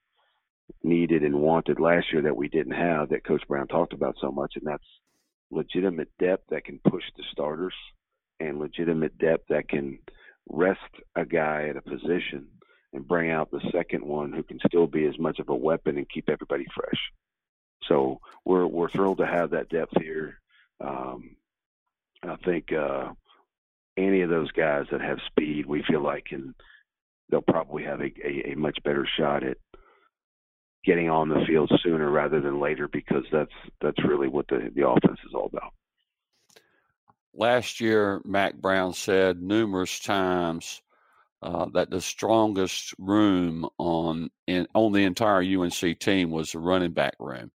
needed 0.84 1.24
and 1.24 1.41
wanted 1.41 1.79
last 1.79 2.06
year 2.13 2.22
that 2.22 2.38
we 2.38 2.48
didn't 2.48 2.74
have 2.74 3.10
that 3.10 3.25
Coach 3.25 3.41
Brown 3.48 3.67
talked 3.67 3.94
about 3.94 4.15
so 4.22 4.32
much, 4.32 4.53
and 4.56 4.65
that's 4.65 4.84
legitimate 5.50 6.10
depth 6.20 6.44
that 6.51 6.65
can 6.65 6.79
push 6.88 7.03
the 7.15 7.24
starters 7.32 7.74
and 8.39 8.60
legitimate 8.60 9.17
depth 9.17 9.46
that 9.50 9.67
can 9.67 9.98
rest 10.50 10.80
a 11.16 11.25
guy 11.25 11.68
at 11.70 11.77
a 11.77 11.82
position 11.82 12.48
and 12.94 13.08
bring 13.08 13.32
out 13.32 13.51
the 13.51 13.62
second 13.72 14.04
one 14.04 14.32
who 14.32 14.44
can 14.44 14.60
still 14.68 14.88
be 14.88 15.06
as 15.06 15.18
much 15.20 15.39
of 15.39 15.50
a 15.50 15.56
weapon 15.56 15.98
and 15.98 16.10
keep 16.10 16.30
everybody 16.30 16.66
fresh. 16.74 17.00
So 17.88 18.20
we're 18.46 18.66
we're 18.66 18.89
thrilled 18.89 19.20
to 19.20 19.27
have 19.27 19.51
that 19.51 19.70
depth 19.70 19.94
here. 20.01 20.39
Um, 20.82 21.36
I 22.24 22.36
think 22.38 22.72
uh, 22.74 23.10
any 23.98 24.22
of 24.22 24.30
those 24.30 24.51
guys 24.51 24.86
that 24.92 25.01
have 25.01 25.20
speed, 25.27 25.66
we 25.66 25.84
feel 25.84 26.01
like 26.01 26.25
can 26.25 26.56
they'll 27.30 27.42
probably 27.42 27.84
have 27.84 28.01
a, 28.01 28.12
a, 28.25 28.51
a 28.54 28.56
much 28.56 28.77
better 28.84 29.08
shot 29.18 29.44
at 29.44 29.58
getting 30.86 31.10
on 31.10 31.30
the 31.30 31.44
field 31.46 31.72
sooner 31.84 32.10
rather 32.10 32.39
than 32.39 32.62
later 32.62 32.88
because 32.88 33.25
that's 33.32 33.51
that's 33.82 34.04
really 34.06 34.27
what 34.27 34.48
the, 34.48 34.72
the 34.74 34.88
offense 34.88 35.20
is 35.25 35.34
all 35.34 35.50
about. 35.51 35.74
Last 37.38 37.79
year, 37.79 38.20
Mack 38.25 38.56
Brown 38.56 38.94
said 38.94 39.39
numerous 39.44 40.00
times 40.00 40.82
uh, 41.44 41.67
that 41.74 41.91
the 41.91 42.01
strongest 42.01 42.96
room 42.98 43.70
on 43.77 44.32
in 44.48 44.65
on 44.74 44.91
the 44.91 45.03
entire 45.03 45.44
UNC 45.44 46.00
team 46.00 46.32
was 46.32 46.51
the 46.51 46.60
running 46.60 46.94
back 46.94 47.13
room. 47.20 47.51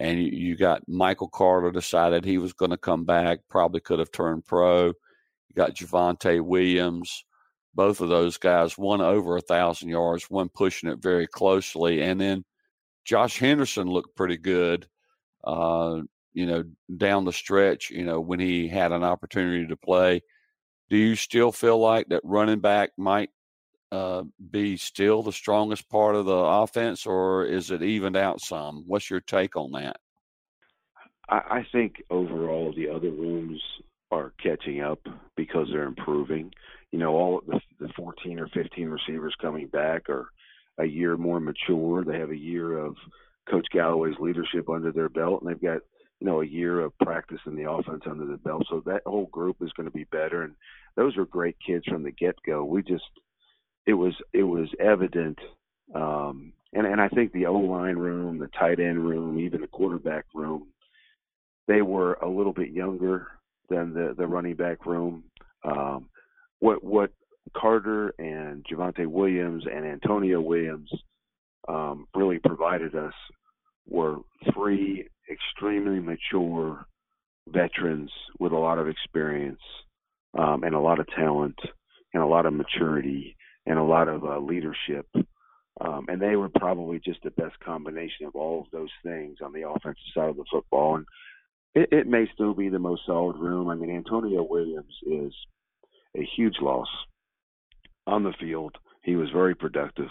And 0.00 0.18
you, 0.18 0.30
you 0.30 0.56
got 0.56 0.88
Michael 0.88 1.28
Carter 1.28 1.70
decided 1.70 2.24
he 2.24 2.38
was 2.38 2.54
going 2.54 2.70
to 2.70 2.78
come 2.78 3.04
back, 3.04 3.40
probably 3.50 3.80
could 3.80 3.98
have 3.98 4.10
turned 4.10 4.46
pro. 4.46 4.86
You 4.86 5.54
got 5.54 5.74
Javonte 5.74 6.40
Williams, 6.42 7.26
both 7.74 8.00
of 8.00 8.08
those 8.08 8.38
guys, 8.38 8.78
one 8.78 9.02
over 9.02 9.36
a 9.36 9.42
thousand 9.42 9.90
yards, 9.90 10.30
one 10.30 10.48
pushing 10.48 10.88
it 10.88 11.02
very 11.02 11.26
closely, 11.26 12.00
and 12.00 12.18
then 12.18 12.42
Josh 13.04 13.38
Henderson 13.38 13.86
looked 13.86 14.16
pretty 14.16 14.38
good. 14.38 14.88
Uh, 15.44 16.00
you 16.34 16.46
know, 16.46 16.64
down 16.96 17.24
the 17.24 17.32
stretch, 17.32 17.90
you 17.90 18.04
know, 18.04 18.20
when 18.20 18.40
he 18.40 18.68
had 18.68 18.92
an 18.92 19.04
opportunity 19.04 19.66
to 19.66 19.76
play. 19.76 20.20
Do 20.90 20.96
you 20.96 21.16
still 21.16 21.52
feel 21.52 21.78
like 21.78 22.08
that 22.08 22.20
running 22.24 22.60
back 22.60 22.90
might 22.98 23.30
uh, 23.90 24.24
be 24.50 24.76
still 24.76 25.22
the 25.22 25.32
strongest 25.32 25.88
part 25.88 26.16
of 26.16 26.26
the 26.26 26.32
offense, 26.32 27.06
or 27.06 27.44
is 27.44 27.70
it 27.70 27.82
evened 27.82 28.16
out 28.16 28.40
some? 28.40 28.84
What's 28.86 29.08
your 29.08 29.20
take 29.20 29.56
on 29.56 29.72
that? 29.72 29.96
I, 31.28 31.36
I 31.36 31.66
think 31.72 32.02
overall 32.10 32.74
the 32.76 32.88
other 32.88 33.10
rooms 33.10 33.62
are 34.10 34.32
catching 34.42 34.82
up 34.82 35.00
because 35.36 35.68
they're 35.70 35.84
improving. 35.84 36.50
You 36.92 36.98
know, 36.98 37.14
all 37.14 37.40
the, 37.46 37.60
the 37.80 37.88
14 37.96 38.38
or 38.40 38.48
15 38.48 38.88
receivers 38.88 39.34
coming 39.40 39.68
back 39.68 40.08
are 40.08 40.28
a 40.78 40.84
year 40.84 41.16
more 41.16 41.40
mature. 41.40 42.04
They 42.04 42.18
have 42.18 42.30
a 42.30 42.36
year 42.36 42.78
of 42.78 42.96
Coach 43.50 43.66
Galloway's 43.72 44.16
leadership 44.18 44.68
under 44.68 44.92
their 44.92 45.08
belt, 45.08 45.42
and 45.42 45.50
they've 45.50 45.62
got 45.62 45.82
you 46.20 46.26
know 46.26 46.40
a 46.40 46.46
year 46.46 46.80
of 46.80 46.96
practice 46.98 47.40
in 47.46 47.56
the 47.56 47.70
offense 47.70 48.02
under 48.08 48.26
the 48.26 48.36
belt. 48.36 48.66
So 48.68 48.82
that 48.86 49.02
whole 49.06 49.26
group 49.26 49.56
is 49.60 49.72
going 49.72 49.88
to 49.88 49.94
be 49.94 50.04
better, 50.04 50.42
and 50.42 50.54
those 50.96 51.16
are 51.16 51.24
great 51.24 51.56
kids 51.64 51.84
from 51.86 52.02
the 52.02 52.12
get 52.12 52.36
go. 52.46 52.64
We 52.64 52.82
just 52.82 53.04
it 53.86 53.94
was 53.94 54.14
it 54.32 54.44
was 54.44 54.68
evident, 54.80 55.38
um, 55.94 56.52
and 56.72 56.86
and 56.86 57.00
I 57.00 57.08
think 57.08 57.32
the 57.32 57.46
O 57.46 57.54
line 57.54 57.96
room, 57.96 58.38
the 58.38 58.48
tight 58.58 58.80
end 58.80 59.04
room, 59.04 59.38
even 59.38 59.60
the 59.60 59.66
quarterback 59.66 60.24
room, 60.34 60.68
they 61.68 61.82
were 61.82 62.14
a 62.14 62.28
little 62.28 62.52
bit 62.52 62.70
younger 62.70 63.28
than 63.68 63.92
the 63.92 64.14
the 64.16 64.26
running 64.26 64.56
back 64.56 64.86
room. 64.86 65.24
Um, 65.64 66.08
what 66.60 66.82
what 66.82 67.10
Carter 67.56 68.14
and 68.18 68.64
Javonte 68.64 69.06
Williams 69.06 69.64
and 69.70 69.84
Antonio 69.84 70.40
Williams 70.40 70.90
um, 71.68 72.06
really 72.14 72.38
provided 72.38 72.94
us 72.94 73.12
were 73.88 74.16
three 74.52 75.08
extremely 75.30 76.00
mature 76.00 76.84
veterans 77.48 78.10
with 78.38 78.52
a 78.52 78.56
lot 78.58 78.78
of 78.78 78.88
experience 78.88 79.60
um, 80.38 80.64
and 80.64 80.74
a 80.74 80.80
lot 80.80 80.98
of 80.98 81.06
talent 81.08 81.58
and 82.12 82.22
a 82.22 82.26
lot 82.26 82.46
of 82.46 82.52
maturity 82.52 83.36
and 83.66 83.78
a 83.78 83.82
lot 83.82 84.08
of 84.08 84.24
uh, 84.24 84.38
leadership. 84.38 85.06
Um, 85.80 86.06
and 86.08 86.20
they 86.20 86.36
were 86.36 86.48
probably 86.48 87.00
just 87.04 87.22
the 87.22 87.30
best 87.32 87.58
combination 87.64 88.26
of 88.26 88.36
all 88.36 88.60
of 88.60 88.66
those 88.70 88.90
things 89.02 89.38
on 89.44 89.52
the 89.52 89.68
offensive 89.68 89.96
side 90.14 90.28
of 90.28 90.36
the 90.36 90.44
football. 90.50 90.96
And 90.96 91.06
it, 91.74 91.88
it 91.90 92.06
may 92.06 92.26
still 92.32 92.54
be 92.54 92.68
the 92.68 92.78
most 92.78 93.02
solid 93.06 93.36
room. 93.36 93.68
I 93.68 93.74
mean, 93.74 93.90
Antonio 93.90 94.46
Williams 94.48 94.94
is 95.06 95.32
a 96.16 96.26
huge 96.36 96.56
loss 96.60 96.88
on 98.06 98.22
the 98.22 98.34
field. 98.38 98.76
He 99.02 99.16
was 99.16 99.28
very 99.30 99.54
productive, 99.54 100.08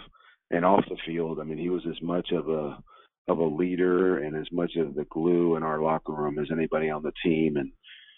and 0.51 0.65
off 0.65 0.83
the 0.89 0.97
field, 1.05 1.39
I 1.39 1.43
mean, 1.43 1.57
he 1.57 1.69
was 1.69 1.83
as 1.89 1.99
much 2.01 2.31
of 2.31 2.49
a 2.49 2.77
of 3.27 3.39
a 3.39 3.43
leader 3.43 4.17
and 4.19 4.35
as 4.35 4.51
much 4.51 4.75
of 4.75 4.95
the 4.95 5.05
glue 5.05 5.55
in 5.55 5.63
our 5.63 5.81
locker 5.81 6.13
room 6.13 6.39
as 6.39 6.47
anybody 6.51 6.89
on 6.89 7.03
the 7.03 7.13
team, 7.23 7.57
and 7.57 7.71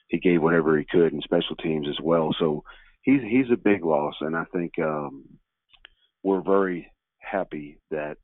he 0.08 0.20
gave 0.20 0.42
whatever 0.42 0.78
he 0.78 0.86
could 0.86 1.14
in 1.14 1.22
special 1.22 1.56
teams 1.58 1.88
as 1.88 1.98
well. 2.02 2.36
So 2.40 2.64
he's 3.04 3.22
he's 3.22 3.52
a 3.52 3.58
big 3.58 3.86
loss, 3.86 4.16
and 4.22 4.36
I 4.36 4.46
think 4.54 4.74
um, 4.80 5.26
we're 6.24 6.42
very 6.42 6.92
happy 7.20 7.80
that 7.92 8.18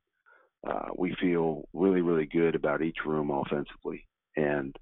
uh, 0.67 0.89
we 0.97 1.15
feel 1.21 1.67
really 1.73 2.01
really 2.01 2.25
good 2.25 2.55
about 2.55 2.81
each 2.81 2.97
room 3.05 3.29
offensively, 3.31 4.07
and 4.35 4.75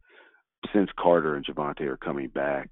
since 0.73 0.89
Carter 0.99 1.35
and 1.35 1.45
Javonte 1.45 1.81
are 1.81 1.97
coming 1.97 2.29
back, 2.29 2.69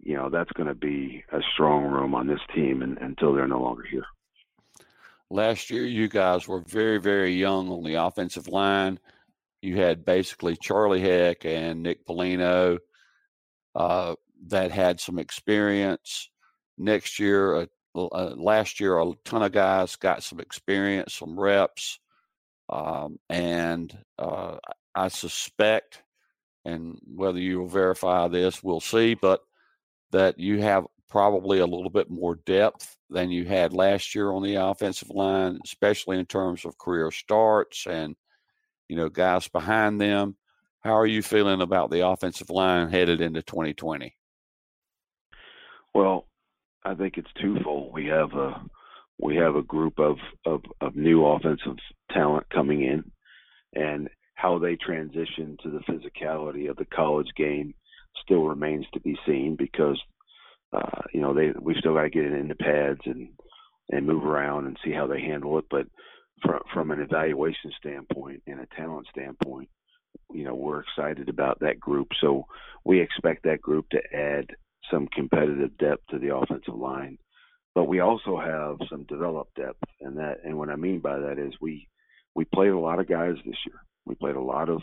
you 0.00 0.16
know 0.16 0.30
that's 0.30 0.52
going 0.52 0.68
to 0.68 0.74
be 0.74 1.24
a 1.32 1.40
strong 1.54 1.84
room 1.84 2.14
on 2.14 2.26
this 2.26 2.40
team 2.54 2.82
and, 2.82 2.98
until 2.98 3.34
they're 3.34 3.48
no 3.48 3.60
longer 3.60 3.84
here. 3.90 4.06
Last 5.30 5.70
year, 5.70 5.84
you 5.84 6.08
guys 6.08 6.46
were 6.46 6.60
very, 6.60 6.98
very 6.98 7.32
young 7.32 7.68
on 7.70 7.82
the 7.82 7.94
offensive 7.94 8.48
line. 8.48 9.00
You 9.60 9.76
had 9.76 10.04
basically 10.04 10.56
Charlie 10.56 11.00
Heck 11.00 11.44
and 11.44 11.82
Nick 11.82 12.06
Polino 12.06 12.78
uh, 13.74 14.14
that 14.46 14.70
had 14.70 15.00
some 15.00 15.18
experience. 15.18 16.30
Next 16.78 17.18
year, 17.18 17.56
uh, 17.56 17.66
uh, 17.96 18.34
last 18.36 18.78
year, 18.78 18.98
a 18.98 19.12
ton 19.24 19.42
of 19.42 19.52
guys 19.52 19.96
got 19.96 20.22
some 20.22 20.38
experience, 20.38 21.14
some 21.14 21.38
reps, 21.38 21.98
um, 22.68 23.18
and 23.28 23.96
uh, 24.18 24.56
I 24.94 25.08
suspect, 25.08 26.02
and 26.64 26.98
whether 27.04 27.38
you 27.38 27.60
will 27.60 27.68
verify 27.68 28.28
this, 28.28 28.62
we'll 28.62 28.80
see, 28.80 29.14
but 29.14 29.40
that 30.12 30.38
you 30.38 30.60
have 30.60 30.86
probably 31.08 31.58
a 31.58 31.66
little 31.66 31.90
bit 31.90 32.10
more 32.10 32.36
depth 32.46 32.96
than 33.10 33.30
you 33.30 33.44
had 33.44 33.72
last 33.72 34.14
year 34.14 34.32
on 34.32 34.42
the 34.42 34.56
offensive 34.56 35.10
line, 35.10 35.58
especially 35.64 36.18
in 36.18 36.26
terms 36.26 36.64
of 36.64 36.78
career 36.78 37.10
starts 37.10 37.86
and 37.86 38.16
you 38.88 38.96
know 38.96 39.08
guys 39.08 39.48
behind 39.48 40.00
them. 40.00 40.36
How 40.80 40.96
are 40.96 41.06
you 41.06 41.22
feeling 41.22 41.62
about 41.62 41.90
the 41.90 42.06
offensive 42.06 42.50
line 42.50 42.90
headed 42.90 43.20
into 43.20 43.42
2020? 43.42 44.14
Well, 45.94 46.28
I 46.84 46.94
think 46.94 47.18
it's 47.18 47.32
twofold. 47.40 47.92
We 47.92 48.06
have 48.06 48.32
a 48.34 48.60
we 49.18 49.36
have 49.36 49.56
a 49.56 49.62
group 49.62 49.98
of, 49.98 50.16
of, 50.44 50.60
of 50.80 50.94
new 50.94 51.24
offensive 51.24 51.76
talent 52.12 52.46
coming 52.50 52.82
in, 52.82 53.10
and 53.74 54.08
how 54.34 54.58
they 54.58 54.76
transition 54.76 55.56
to 55.62 55.70
the 55.70 55.80
physicality 55.90 56.68
of 56.68 56.76
the 56.76 56.84
college 56.84 57.30
game 57.36 57.74
still 58.22 58.42
remains 58.42 58.84
to 58.92 59.00
be 59.00 59.16
seen 59.26 59.56
because 59.56 60.00
uh, 60.72 61.02
you 61.12 61.20
know 61.20 61.34
they 61.34 61.52
we've 61.60 61.76
still 61.78 61.94
got 61.94 62.02
to 62.02 62.10
get 62.10 62.24
it 62.24 62.32
into 62.32 62.54
pads 62.54 63.00
and 63.04 63.28
and 63.90 64.06
move 64.06 64.24
around 64.24 64.66
and 64.66 64.76
see 64.84 64.92
how 64.92 65.06
they 65.06 65.20
handle 65.20 65.58
it. 65.58 65.64
But 65.70 65.86
from 66.42 66.60
from 66.72 66.90
an 66.90 67.00
evaluation 67.00 67.72
standpoint 67.78 68.42
and 68.46 68.60
a 68.60 68.66
talent 68.76 69.06
standpoint, 69.10 69.68
you 70.32 70.44
know 70.44 70.54
we're 70.54 70.80
excited 70.80 71.28
about 71.28 71.60
that 71.60 71.80
group. 71.80 72.08
So 72.20 72.46
we 72.84 73.00
expect 73.00 73.44
that 73.44 73.60
group 73.60 73.88
to 73.90 74.00
add 74.14 74.46
some 74.90 75.08
competitive 75.14 75.76
depth 75.78 76.06
to 76.10 76.18
the 76.18 76.34
offensive 76.34 76.74
line. 76.74 77.18
But 77.74 77.84
we 77.84 78.00
also 78.00 78.38
have 78.38 78.78
some 78.90 79.04
developed 79.04 79.54
depth, 79.56 79.82
and 80.00 80.16
that 80.18 80.38
and 80.44 80.58
what 80.58 80.70
I 80.70 80.76
mean 80.76 81.00
by 81.00 81.18
that 81.18 81.38
is 81.38 81.52
we 81.60 81.88
we 82.34 82.44
played 82.44 82.72
a 82.72 82.78
lot 82.78 83.00
of 83.00 83.08
guys 83.08 83.36
this 83.44 83.56
year. 83.66 83.80
We 84.04 84.14
played 84.14 84.36
a 84.36 84.40
lot 84.40 84.68
of 84.68 84.80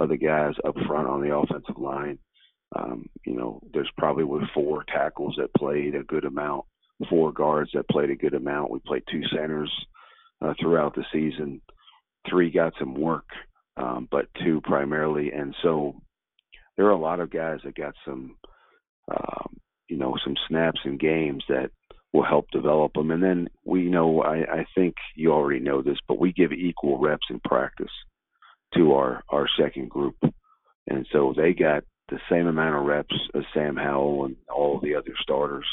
other 0.00 0.16
guys 0.16 0.54
up 0.66 0.74
front 0.86 1.08
on 1.08 1.22
the 1.22 1.34
offensive 1.34 1.78
line 1.78 2.18
um, 2.74 3.08
you 3.24 3.34
know, 3.34 3.60
there's 3.72 3.90
probably 3.96 4.24
with 4.24 4.42
four 4.54 4.84
tackles 4.92 5.36
that 5.38 5.54
played 5.54 5.94
a 5.94 6.02
good 6.02 6.24
amount, 6.24 6.64
four 7.08 7.32
guards 7.32 7.70
that 7.74 7.88
played 7.88 8.10
a 8.10 8.16
good 8.16 8.34
amount. 8.34 8.70
We 8.70 8.80
played 8.80 9.04
two 9.10 9.22
centers 9.34 9.72
uh, 10.42 10.54
throughout 10.60 10.94
the 10.94 11.04
season. 11.12 11.60
Three 12.28 12.50
got 12.50 12.72
some 12.78 12.94
work, 12.94 13.28
um, 13.76 14.08
but 14.10 14.26
two 14.42 14.60
primarily. 14.62 15.30
And 15.30 15.54
so 15.62 15.94
there 16.76 16.86
are 16.86 16.90
a 16.90 16.98
lot 16.98 17.20
of 17.20 17.30
guys 17.30 17.60
that 17.64 17.76
got 17.76 17.94
some 18.04 18.36
um, 19.08 19.56
you 19.88 19.96
know, 19.96 20.16
some 20.24 20.34
snaps 20.48 20.80
and 20.84 20.98
games 20.98 21.44
that 21.48 21.70
will 22.12 22.24
help 22.24 22.50
develop 22.50 22.92
them. 22.94 23.10
And 23.10 23.22
then 23.22 23.48
we 23.64 23.84
know 23.84 24.22
I, 24.22 24.38
I 24.38 24.66
think 24.74 24.94
you 25.14 25.32
already 25.32 25.60
know 25.60 25.82
this, 25.82 25.98
but 26.08 26.18
we 26.18 26.32
give 26.32 26.52
equal 26.52 26.98
reps 26.98 27.26
in 27.30 27.40
practice 27.40 27.92
to 28.74 28.94
our 28.94 29.22
our 29.28 29.46
second 29.58 29.90
group, 29.90 30.16
and 30.88 31.06
so 31.12 31.32
they 31.36 31.52
got 31.52 31.84
the 32.08 32.20
same 32.30 32.46
amount 32.46 32.76
of 32.76 32.84
reps 32.84 33.14
as 33.34 33.42
Sam 33.52 33.76
Howell 33.76 34.26
and 34.26 34.36
all 34.54 34.80
the 34.80 34.94
other 34.94 35.12
starters, 35.20 35.66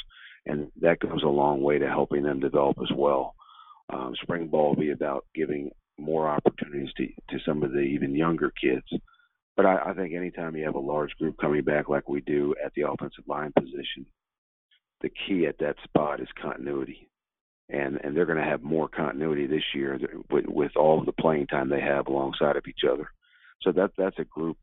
and 0.45 0.71
that 0.81 0.99
goes 0.99 1.23
a 1.23 1.27
long 1.27 1.61
way 1.61 1.77
to 1.79 1.87
helping 1.87 2.23
them 2.23 2.39
develop 2.39 2.77
as 2.81 2.91
well. 2.95 3.35
Um, 3.91 4.15
spring 4.21 4.47
ball 4.47 4.69
will 4.69 4.81
be 4.81 4.91
about 4.91 5.25
giving 5.35 5.71
more 5.99 6.27
opportunities 6.27 6.89
to, 6.97 7.07
to 7.29 7.43
some 7.45 7.63
of 7.63 7.71
the 7.71 7.79
even 7.79 8.15
younger 8.15 8.51
kids. 8.59 8.87
But 9.55 9.65
I, 9.67 9.91
I 9.91 9.93
think 9.93 10.13
anytime 10.13 10.55
you 10.55 10.65
have 10.65 10.75
a 10.75 10.79
large 10.79 11.11
group 11.19 11.37
coming 11.39 11.63
back 11.63 11.89
like 11.89 12.09
we 12.09 12.21
do 12.21 12.55
at 12.63 12.73
the 12.75 12.87
offensive 12.89 13.25
line 13.27 13.53
position, 13.57 14.05
the 15.01 15.09
key 15.09 15.45
at 15.45 15.59
that 15.59 15.75
spot 15.83 16.19
is 16.19 16.27
continuity. 16.41 17.09
And 17.69 17.99
and 18.03 18.15
they're 18.15 18.25
going 18.25 18.43
to 18.43 18.43
have 18.43 18.61
more 18.61 18.89
continuity 18.89 19.47
this 19.47 19.63
year 19.73 19.99
with, 20.29 20.45
with 20.47 20.71
all 20.75 20.99
of 20.99 21.05
the 21.05 21.13
playing 21.13 21.47
time 21.47 21.69
they 21.69 21.79
have 21.79 22.07
alongside 22.07 22.57
of 22.57 22.65
each 22.67 22.81
other. 22.89 23.07
So 23.61 23.71
that 23.71 23.91
that's 23.97 24.19
a 24.19 24.25
group 24.25 24.57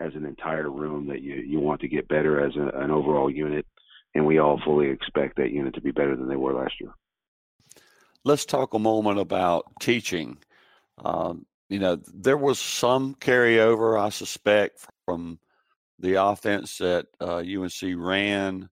as 0.00 0.14
an 0.14 0.24
entire 0.24 0.70
room 0.70 1.08
that 1.08 1.22
you 1.22 1.36
you 1.36 1.60
want 1.60 1.80
to 1.80 1.88
get 1.88 2.08
better 2.08 2.44
as 2.44 2.54
a, 2.56 2.80
an 2.80 2.90
overall 2.90 3.30
unit, 3.30 3.66
and 4.14 4.26
we 4.26 4.38
all 4.38 4.60
fully 4.64 4.88
expect 4.88 5.36
that 5.36 5.50
unit 5.50 5.74
to 5.74 5.80
be 5.80 5.90
better 5.90 6.16
than 6.16 6.28
they 6.28 6.36
were 6.36 6.54
last 6.54 6.74
year. 6.80 6.92
Let's 8.24 8.44
talk 8.44 8.74
a 8.74 8.78
moment 8.78 9.18
about 9.18 9.66
teaching. 9.80 10.38
Um, 10.98 11.46
you 11.68 11.78
know, 11.78 11.98
there 12.12 12.36
was 12.36 12.58
some 12.58 13.14
carryover, 13.14 14.00
I 14.00 14.08
suspect, 14.10 14.86
from 15.04 15.38
the 15.98 16.22
offense 16.22 16.78
that 16.78 17.06
uh, 17.20 17.38
UNC 17.38 17.96
ran 17.96 18.68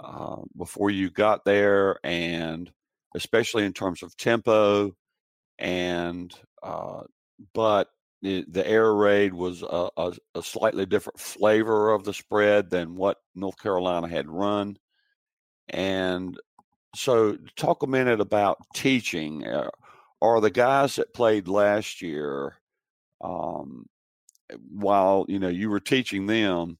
uh, 0.00 0.42
before 0.56 0.90
you 0.90 1.10
got 1.10 1.44
there, 1.44 1.98
and 2.04 2.70
especially 3.14 3.64
in 3.64 3.72
terms 3.72 4.02
of 4.02 4.16
tempo. 4.16 4.94
And 5.58 6.32
uh, 6.62 7.02
but 7.54 7.88
the, 8.22 8.66
air 8.66 8.94
raid 8.94 9.32
was 9.32 9.62
a, 9.62 9.88
a, 9.96 10.12
a, 10.34 10.42
slightly 10.42 10.86
different 10.86 11.20
flavor 11.20 11.90
of 11.92 12.04
the 12.04 12.12
spread 12.12 12.70
than 12.70 12.96
what 12.96 13.18
North 13.34 13.58
Carolina 13.58 14.08
had 14.08 14.28
run. 14.28 14.76
And 15.68 16.38
so, 16.96 17.36
talk 17.56 17.82
a 17.82 17.86
minute 17.86 18.20
about 18.20 18.58
teaching. 18.74 19.46
Uh, 19.46 19.70
are 20.20 20.40
the 20.40 20.50
guys 20.50 20.96
that 20.96 21.14
played 21.14 21.46
last 21.46 22.02
year, 22.02 22.56
um, 23.20 23.86
while 24.70 25.26
you 25.28 25.38
know 25.38 25.48
you 25.48 25.70
were 25.70 25.80
teaching 25.80 26.26
them, 26.26 26.78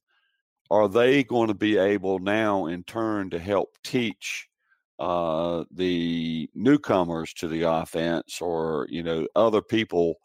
are 0.71 0.89
they 0.89 1.23
going 1.23 1.47
to 1.47 1.53
be 1.53 1.77
able 1.77 2.19
now 2.19 2.65
in 2.65 2.83
turn 2.83 3.29
to 3.29 3.39
help 3.39 3.77
teach 3.83 4.49
uh, 4.97 5.63
the 5.71 6.49
newcomers 6.55 7.33
to 7.33 7.47
the 7.47 7.61
offense 7.61 8.41
or 8.41 8.87
you 8.89 9.03
know 9.03 9.27
other 9.35 9.61
people 9.61 10.15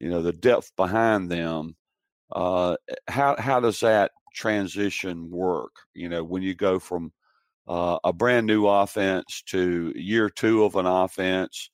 you 0.00 0.10
know 0.10 0.22
the 0.22 0.32
depth 0.32 0.72
behind 0.76 1.30
them 1.30 1.74
uh, 2.32 2.76
how 3.08 3.36
how 3.38 3.60
does 3.60 3.80
that 3.80 4.10
transition 4.34 5.30
work? 5.30 5.72
You 5.94 6.08
know 6.08 6.24
when 6.24 6.42
you 6.42 6.54
go 6.54 6.78
from 6.78 7.12
uh, 7.68 7.98
a 8.04 8.12
brand 8.12 8.46
new 8.46 8.66
offense 8.66 9.42
to 9.46 9.92
year 9.94 10.28
two 10.28 10.64
of 10.64 10.76
an 10.76 10.86
offense 10.86 11.70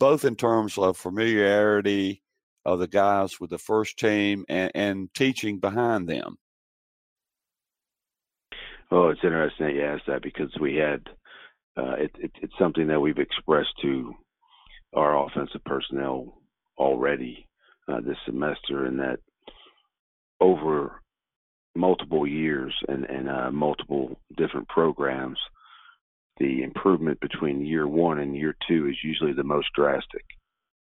both 0.00 0.24
in 0.24 0.36
terms 0.36 0.78
of 0.78 0.96
familiarity 0.96 2.22
of 2.64 2.78
the 2.78 2.86
guys 2.86 3.40
with 3.40 3.50
the 3.50 3.58
first 3.58 3.98
team 3.98 4.44
and, 4.48 4.70
and 4.74 5.14
teaching 5.14 5.58
behind 5.58 6.08
them. 6.08 6.36
Oh, 8.92 9.08
it's 9.08 9.20
interesting 9.24 9.66
that 9.66 9.74
you 9.74 9.82
asked 9.84 10.06
that 10.06 10.22
because 10.22 10.50
we 10.60 10.76
had 10.76 11.02
uh, 11.76 11.94
it, 11.94 12.10
it, 12.18 12.30
it's 12.42 12.52
something 12.58 12.86
that 12.86 13.00
we've 13.00 13.18
expressed 13.18 13.74
to 13.82 14.14
our 14.94 15.26
offensive 15.26 15.64
personnel 15.64 16.40
already 16.78 17.47
uh, 17.88 18.00
this 18.00 18.16
semester, 18.26 18.84
and 18.84 18.98
that 18.98 19.18
over 20.40 21.00
multiple 21.74 22.26
years 22.26 22.74
and, 22.88 23.04
and 23.04 23.28
uh, 23.28 23.50
multiple 23.50 24.18
different 24.36 24.68
programs, 24.68 25.38
the 26.38 26.62
improvement 26.62 27.18
between 27.20 27.64
year 27.64 27.86
one 27.86 28.18
and 28.18 28.36
year 28.36 28.54
two 28.68 28.88
is 28.88 28.96
usually 29.02 29.32
the 29.32 29.44
most 29.44 29.68
drastic. 29.74 30.24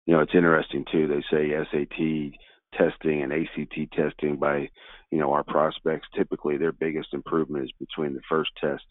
You 0.06 0.16
know, 0.16 0.22
it's 0.22 0.36
interesting 0.36 0.86
too. 0.92 1.08
They 1.08 1.24
say 1.32 1.52
SAT 1.72 2.34
testing 2.78 3.24
and 3.24 3.34
ACT 3.34 3.92
testing 3.94 4.38
by, 4.38 4.70
you 5.12 5.20
know, 5.20 5.32
our 5.32 5.44
prospects, 5.44 6.08
typically 6.16 6.58
their 6.58 6.72
biggest 6.72 7.14
improvement 7.14 7.66
is 7.66 7.72
between 7.80 8.14
the 8.14 8.22
first 8.30 8.52
test 8.62 8.84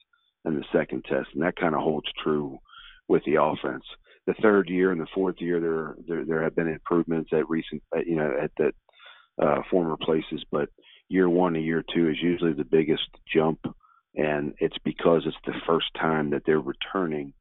and 0.44 0.56
the 0.56 0.64
second 0.72 1.04
test, 1.04 1.28
and 1.34 1.42
that 1.42 1.56
kind 1.56 1.74
of 1.74 1.80
holds 1.80 2.08
true 2.22 2.58
with 3.08 3.22
the 3.24 3.40
offense. 3.40 3.84
The 4.28 4.34
third 4.42 4.68
year 4.68 4.92
and 4.92 5.00
the 5.00 5.08
fourth 5.14 5.36
year, 5.40 5.58
there 5.60 5.96
there, 6.06 6.24
there 6.24 6.42
have 6.42 6.54
been 6.54 6.68
improvements 6.68 7.30
at 7.32 7.48
recent, 7.48 7.82
you 8.06 8.16
know, 8.16 8.30
at 8.40 8.52
that 8.58 8.74
uh, 9.42 9.62
former 9.70 9.96
places, 9.96 10.44
but 10.52 10.68
year 11.08 11.28
one 11.28 11.56
and 11.56 11.64
year 11.64 11.82
two 11.94 12.08
is 12.10 12.16
usually 12.22 12.52
the 12.52 12.64
biggest 12.64 13.08
jump, 13.32 13.58
and 14.14 14.54
it's 14.58 14.78
because 14.84 15.22
it's 15.26 15.36
the 15.46 15.60
first 15.66 15.86
time 16.00 16.30
that 16.30 16.42
they're 16.46 16.60
returning 16.60 17.32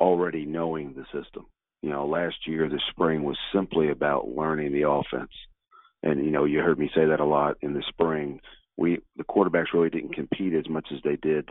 already 0.00 0.46
knowing 0.46 0.94
the 0.94 1.04
system. 1.04 1.46
You 1.82 1.90
know, 1.90 2.06
last 2.06 2.36
year 2.46 2.68
the 2.68 2.80
spring 2.90 3.22
was 3.22 3.38
simply 3.54 3.90
about 3.90 4.28
learning 4.28 4.72
the 4.72 4.88
offense 4.88 5.30
and 6.02 6.24
you 6.24 6.30
know 6.30 6.44
you 6.44 6.60
heard 6.60 6.78
me 6.78 6.90
say 6.94 7.06
that 7.06 7.20
a 7.20 7.24
lot 7.24 7.56
in 7.62 7.74
the 7.74 7.82
spring. 7.88 8.40
We 8.76 8.98
the 9.16 9.24
quarterbacks 9.24 9.72
really 9.74 9.90
didn't 9.90 10.14
compete 10.14 10.54
as 10.54 10.68
much 10.68 10.86
as 10.92 10.98
they 11.04 11.16
did 11.16 11.48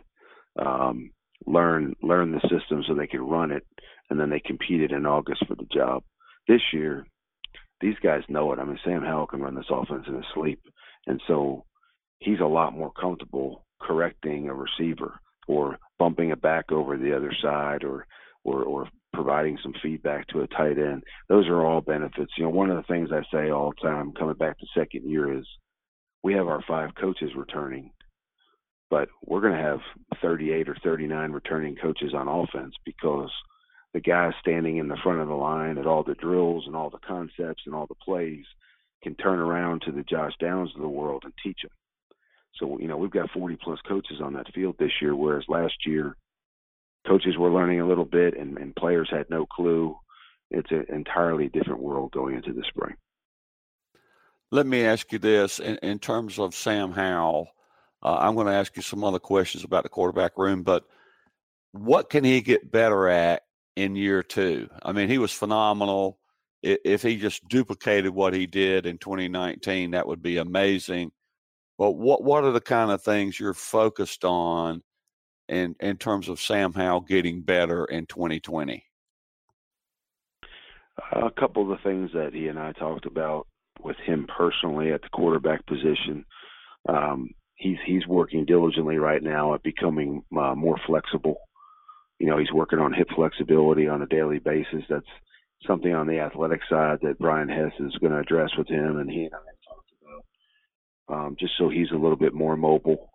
um, 0.59 1.11
learn 1.47 1.95
learn 2.03 2.31
the 2.31 2.41
system 2.41 2.83
so 2.87 2.93
they 2.93 3.07
could 3.07 3.21
run 3.21 3.51
it, 3.51 3.65
and 4.09 4.19
then 4.19 4.29
they 4.29 4.39
competed 4.39 4.91
in 4.91 5.05
August 5.05 5.45
for 5.47 5.55
the 5.55 5.67
job. 5.73 6.03
This 6.47 6.61
year, 6.73 7.05
these 7.81 7.95
guys 8.03 8.21
know 8.29 8.51
it. 8.53 8.59
I 8.59 8.65
mean, 8.65 8.79
Sam 8.83 9.01
Howell 9.01 9.27
can 9.27 9.41
run 9.41 9.55
this 9.55 9.71
offense 9.71 10.05
in 10.07 10.15
his 10.15 10.25
sleep, 10.33 10.59
and 11.07 11.21
so 11.27 11.65
he's 12.19 12.39
a 12.41 12.45
lot 12.45 12.73
more 12.73 12.91
comfortable 12.91 13.65
correcting 13.81 14.49
a 14.49 14.53
receiver 14.53 15.19
or 15.47 15.77
bumping 15.99 16.29
it 16.29 16.41
back 16.41 16.71
over 16.71 16.97
the 16.97 17.15
other 17.15 17.33
side 17.41 17.83
or 17.83 18.05
or, 18.43 18.63
or 18.63 18.89
providing 19.13 19.57
some 19.61 19.73
feedback 19.81 20.27
to 20.27 20.41
a 20.41 20.47
tight 20.47 20.77
end. 20.77 21.03
Those 21.27 21.47
are 21.47 21.65
all 21.65 21.81
benefits. 21.81 22.31
You 22.37 22.43
know, 22.43 22.49
one 22.49 22.69
of 22.69 22.77
the 22.77 22.93
things 22.93 23.09
I 23.11 23.23
say 23.31 23.49
all 23.49 23.71
the 23.71 23.87
time 23.87 24.13
coming 24.13 24.35
back 24.35 24.57
to 24.59 24.65
second 24.75 25.09
year 25.09 25.37
is 25.37 25.45
we 26.23 26.33
have 26.33 26.47
our 26.47 26.63
five 26.67 26.91
coaches 26.99 27.31
returning, 27.35 27.91
but 28.89 29.09
we're 29.25 29.41
going 29.41 29.53
to 29.53 29.61
have 29.61 29.79
38 30.21 30.69
or 30.69 30.77
39 30.83 31.31
returning 31.31 31.75
coaches 31.75 32.13
on 32.13 32.27
offense 32.27 32.75
because 32.85 33.31
the 33.93 33.99
guys 33.99 34.33
standing 34.39 34.77
in 34.77 34.87
the 34.87 34.97
front 35.03 35.19
of 35.19 35.27
the 35.27 35.33
line 35.33 35.77
at 35.77 35.87
all 35.87 36.03
the 36.03 36.15
drills 36.15 36.65
and 36.67 36.75
all 36.75 36.89
the 36.89 36.97
concepts 36.99 37.63
and 37.65 37.73
all 37.73 37.87
the 37.87 37.95
plays 37.95 38.45
can 39.03 39.15
turn 39.15 39.39
around 39.39 39.81
to 39.81 39.91
the 39.91 40.03
Josh 40.03 40.33
Downs 40.39 40.71
of 40.75 40.81
the 40.81 40.87
world 40.87 41.23
and 41.23 41.33
teach 41.43 41.59
them. 41.61 41.71
So, 42.55 42.79
you 42.79 42.87
know, 42.87 42.97
we've 42.97 43.11
got 43.11 43.29
40 43.31 43.57
plus 43.61 43.79
coaches 43.87 44.19
on 44.21 44.33
that 44.33 44.53
field 44.53 44.75
this 44.79 44.91
year, 45.01 45.15
whereas 45.15 45.45
last 45.47 45.85
year 45.85 46.15
coaches 47.07 47.37
were 47.37 47.51
learning 47.51 47.81
a 47.81 47.87
little 47.87 48.05
bit 48.05 48.37
and, 48.37 48.57
and 48.57 48.75
players 48.75 49.09
had 49.11 49.29
no 49.29 49.45
clue. 49.45 49.95
It's 50.49 50.71
an 50.71 50.85
entirely 50.89 51.49
different 51.49 51.81
world 51.81 52.11
going 52.11 52.35
into 52.35 52.53
the 52.53 52.63
spring. 52.67 52.95
Let 54.51 54.65
me 54.65 54.85
ask 54.85 55.11
you 55.11 55.19
this 55.19 55.59
in, 55.59 55.77
in 55.77 55.99
terms 55.99 56.39
of 56.39 56.55
Sam 56.55 56.91
Howell. 56.93 57.49
Uh, 58.03 58.17
I'm 58.19 58.35
going 58.35 58.47
to 58.47 58.53
ask 58.53 58.75
you 58.75 58.81
some 58.81 59.03
other 59.03 59.19
questions 59.19 59.63
about 59.63 59.83
the 59.83 59.89
quarterback 59.89 60.37
room, 60.37 60.63
but 60.63 60.83
what 61.71 62.09
can 62.09 62.23
he 62.23 62.41
get 62.41 62.71
better 62.71 63.07
at 63.07 63.43
in 63.75 63.95
year 63.95 64.23
two? 64.23 64.69
I 64.83 64.91
mean, 64.91 65.09
he 65.09 65.17
was 65.17 65.31
phenomenal. 65.31 66.19
If 66.63 67.03
he 67.03 67.17
just 67.17 67.47
duplicated 67.47 68.11
what 68.11 68.33
he 68.33 68.45
did 68.45 68.85
in 68.85 68.97
2019, 68.97 69.91
that 69.91 70.07
would 70.07 70.21
be 70.21 70.37
amazing. 70.37 71.11
But 71.77 71.91
what 71.91 72.23
what 72.23 72.43
are 72.43 72.51
the 72.51 72.59
kind 72.59 72.89
of 72.91 73.03
things 73.03 73.39
you're 73.39 73.53
focused 73.53 74.25
on 74.25 74.81
in 75.47 75.75
in 75.79 75.97
terms 75.97 76.27
of 76.27 76.41
Sam 76.41 76.73
Howell 76.73 77.01
getting 77.01 77.41
better 77.41 77.85
in 77.85 78.07
2020? 78.07 78.83
A 81.11 81.31
couple 81.39 81.61
of 81.61 81.69
the 81.69 81.83
things 81.83 82.09
that 82.13 82.33
he 82.33 82.47
and 82.47 82.57
I 82.57 82.71
talked 82.71 83.05
about 83.05 83.47
with 83.83 83.97
him 83.97 84.27
personally 84.35 84.91
at 84.91 85.03
the 85.03 85.09
quarterback 85.09 85.63
position. 85.67 86.25
Um, 86.89 87.29
he's 87.57 87.77
he's 87.85 88.07
working 88.07 88.45
diligently 88.45 88.97
right 88.97 89.21
now 89.21 89.53
at 89.53 89.63
becoming 89.63 90.23
uh, 90.37 90.55
more 90.55 90.77
flexible. 90.87 91.37
You 92.19 92.27
know, 92.27 92.37
he's 92.37 92.51
working 92.51 92.79
on 92.79 92.93
hip 92.93 93.09
flexibility 93.15 93.87
on 93.87 94.01
a 94.01 94.07
daily 94.07 94.39
basis. 94.39 94.83
That's 94.89 95.05
something 95.67 95.93
on 95.93 96.07
the 96.07 96.19
athletic 96.19 96.61
side 96.69 96.99
that 97.01 97.19
Brian 97.19 97.49
Hess 97.49 97.73
is 97.79 97.95
going 97.99 98.13
to 98.13 98.19
address 98.19 98.49
with 98.57 98.69
him, 98.69 98.97
and 98.97 99.09
he 99.09 99.25
and 99.25 99.33
I 99.33 99.37
talked 99.67 99.91
about 100.01 101.15
um, 101.15 101.35
just 101.39 101.53
so 101.57 101.69
he's 101.69 101.91
a 101.91 101.97
little 101.97 102.15
bit 102.15 102.33
more 102.33 102.55
mobile. 102.55 103.09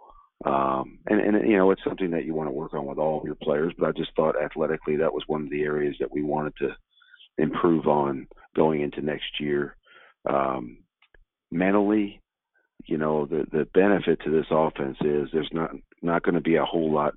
Um, 0.44 0.98
and, 1.06 1.20
and, 1.20 1.48
you 1.48 1.56
know, 1.56 1.70
it's 1.70 1.84
something 1.84 2.10
that 2.10 2.24
you 2.24 2.34
want 2.34 2.48
to 2.48 2.52
work 2.52 2.74
on 2.74 2.84
with 2.84 2.98
all 2.98 3.20
of 3.20 3.24
your 3.24 3.36
players, 3.36 3.72
but 3.78 3.88
I 3.88 3.92
just 3.92 4.10
thought 4.16 4.34
athletically 4.42 4.96
that 4.96 5.12
was 5.12 5.22
one 5.28 5.42
of 5.42 5.50
the 5.50 5.62
areas 5.62 5.94
that 6.00 6.10
we 6.10 6.22
wanted 6.22 6.54
to 6.58 6.70
improve 7.38 7.86
on 7.86 8.26
going 8.56 8.80
into 8.80 9.02
next 9.02 9.40
year. 9.40 9.76
Um, 10.28 10.78
mentally, 11.52 12.21
you 12.86 12.98
know, 12.98 13.26
the 13.26 13.46
the 13.50 13.66
benefit 13.74 14.20
to 14.24 14.30
this 14.30 14.46
offense 14.50 14.96
is 15.00 15.28
there's 15.32 15.50
not 15.52 15.70
not 16.02 16.22
going 16.22 16.34
to 16.34 16.40
be 16.40 16.56
a 16.56 16.64
whole 16.64 16.92
lot 16.92 17.14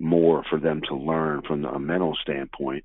more 0.00 0.44
for 0.48 0.58
them 0.58 0.80
to 0.88 0.94
learn 0.94 1.42
from 1.46 1.64
a 1.64 1.78
mental 1.78 2.16
standpoint. 2.22 2.84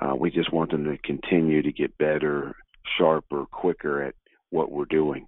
Uh, 0.00 0.14
we 0.14 0.30
just 0.30 0.52
want 0.52 0.70
them 0.70 0.84
to 0.84 0.98
continue 0.98 1.62
to 1.62 1.72
get 1.72 1.96
better, 1.98 2.54
sharper, 2.98 3.44
quicker 3.46 4.02
at 4.02 4.14
what 4.50 4.70
we're 4.70 4.84
doing. 4.86 5.26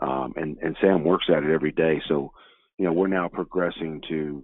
Um, 0.00 0.32
and 0.36 0.58
and 0.58 0.76
Sam 0.80 1.04
works 1.04 1.26
at 1.28 1.44
it 1.44 1.52
every 1.52 1.72
day. 1.72 2.00
So, 2.08 2.32
you 2.78 2.84
know, 2.84 2.92
we're 2.92 3.08
now 3.08 3.28
progressing 3.28 4.02
to 4.08 4.42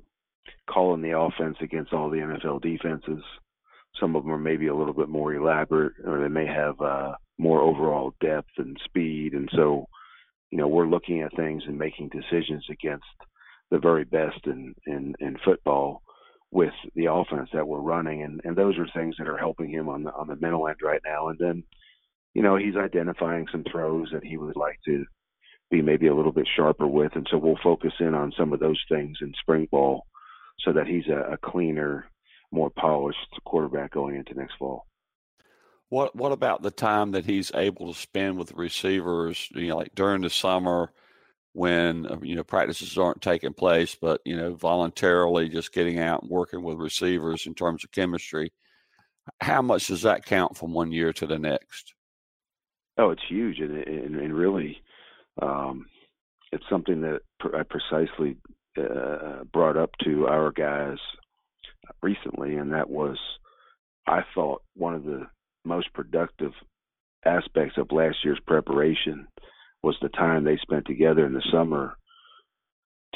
calling 0.70 1.02
the 1.02 1.18
offense 1.18 1.56
against 1.60 1.92
all 1.92 2.10
the 2.10 2.18
NFL 2.18 2.62
defenses. 2.62 3.22
Some 4.00 4.14
of 4.14 4.22
them 4.22 4.32
are 4.32 4.38
maybe 4.38 4.68
a 4.68 4.74
little 4.74 4.92
bit 4.94 5.08
more 5.08 5.34
elaborate, 5.34 5.94
or 6.04 6.20
they 6.20 6.28
may 6.28 6.46
have 6.46 6.80
uh, 6.80 7.14
more 7.38 7.60
overall 7.60 8.14
depth 8.20 8.50
and 8.58 8.78
speed. 8.84 9.32
And 9.32 9.48
so, 9.54 9.88
you 10.50 10.58
know, 10.58 10.68
we're 10.68 10.86
looking 10.86 11.22
at 11.22 11.34
things 11.36 11.62
and 11.66 11.78
making 11.78 12.08
decisions 12.08 12.64
against 12.70 13.04
the 13.70 13.78
very 13.78 14.04
best 14.04 14.40
in 14.46 14.74
in, 14.86 15.14
in 15.20 15.36
football 15.44 16.02
with 16.50 16.72
the 16.94 17.06
offense 17.06 17.50
that 17.52 17.66
we're 17.66 17.80
running, 17.80 18.22
and 18.22 18.40
and 18.44 18.56
those 18.56 18.78
are 18.78 18.86
things 18.94 19.14
that 19.18 19.28
are 19.28 19.36
helping 19.36 19.70
him 19.70 19.88
on 19.88 20.04
the 20.04 20.12
on 20.12 20.28
the 20.28 20.36
mental 20.36 20.66
end 20.68 20.78
right 20.82 21.02
now. 21.04 21.28
And 21.28 21.38
then, 21.38 21.62
you 22.34 22.42
know, 22.42 22.56
he's 22.56 22.76
identifying 22.76 23.46
some 23.52 23.64
throws 23.70 24.08
that 24.12 24.24
he 24.24 24.36
would 24.36 24.56
like 24.56 24.78
to 24.86 25.04
be 25.70 25.82
maybe 25.82 26.06
a 26.06 26.14
little 26.14 26.32
bit 26.32 26.48
sharper 26.56 26.86
with, 26.86 27.12
and 27.14 27.26
so 27.30 27.36
we'll 27.36 27.58
focus 27.62 27.92
in 28.00 28.14
on 28.14 28.32
some 28.38 28.54
of 28.54 28.60
those 28.60 28.82
things 28.88 29.18
in 29.20 29.32
spring 29.40 29.68
ball, 29.70 30.06
so 30.60 30.72
that 30.72 30.86
he's 30.86 31.06
a, 31.08 31.34
a 31.34 31.36
cleaner, 31.36 32.06
more 32.50 32.70
polished 32.70 33.18
quarterback 33.44 33.92
going 33.92 34.16
into 34.16 34.32
next 34.32 34.54
fall. 34.58 34.86
What 35.90 36.14
What 36.14 36.32
about 36.32 36.62
the 36.62 36.70
time 36.70 37.12
that 37.12 37.24
he's 37.24 37.52
able 37.54 37.92
to 37.92 37.98
spend 37.98 38.38
with 38.38 38.52
receivers? 38.52 39.48
You 39.54 39.68
know, 39.68 39.76
like 39.78 39.94
during 39.94 40.22
the 40.22 40.30
summer 40.30 40.92
when 41.52 42.06
uh, 42.06 42.18
you 42.22 42.36
know 42.36 42.44
practices 42.44 42.96
aren't 42.98 43.22
taking 43.22 43.52
place, 43.54 43.94
but 43.94 44.20
you 44.24 44.36
know 44.36 44.54
voluntarily 44.54 45.48
just 45.48 45.72
getting 45.72 45.98
out 45.98 46.22
and 46.22 46.30
working 46.30 46.62
with 46.62 46.78
receivers 46.78 47.46
in 47.46 47.54
terms 47.54 47.84
of 47.84 47.92
chemistry. 47.92 48.52
How 49.40 49.62
much 49.62 49.88
does 49.88 50.02
that 50.02 50.24
count 50.24 50.56
from 50.56 50.72
one 50.72 50.92
year 50.92 51.12
to 51.14 51.26
the 51.26 51.38
next? 51.38 51.94
Oh, 52.98 53.10
it's 53.10 53.22
huge, 53.28 53.58
and 53.60 53.76
and, 53.78 54.16
and 54.16 54.34
really, 54.34 54.82
um, 55.40 55.86
it's 56.52 56.64
something 56.70 57.00
that 57.02 57.20
I 57.54 57.62
precisely 57.62 58.36
uh, 58.76 59.44
brought 59.52 59.76
up 59.76 59.90
to 60.04 60.26
our 60.26 60.52
guys 60.52 60.98
recently, 62.02 62.56
and 62.56 62.72
that 62.72 62.90
was, 62.90 63.18
I 64.06 64.20
thought 64.34 64.62
one 64.74 64.94
of 64.94 65.04
the 65.04 65.26
most 65.64 65.92
productive 65.92 66.52
aspects 67.24 67.76
of 67.78 67.92
last 67.92 68.16
year's 68.24 68.40
preparation 68.46 69.26
was 69.82 69.96
the 70.00 70.08
time 70.08 70.44
they 70.44 70.58
spent 70.62 70.86
together 70.86 71.26
in 71.26 71.32
the 71.32 71.42
summer 71.52 71.94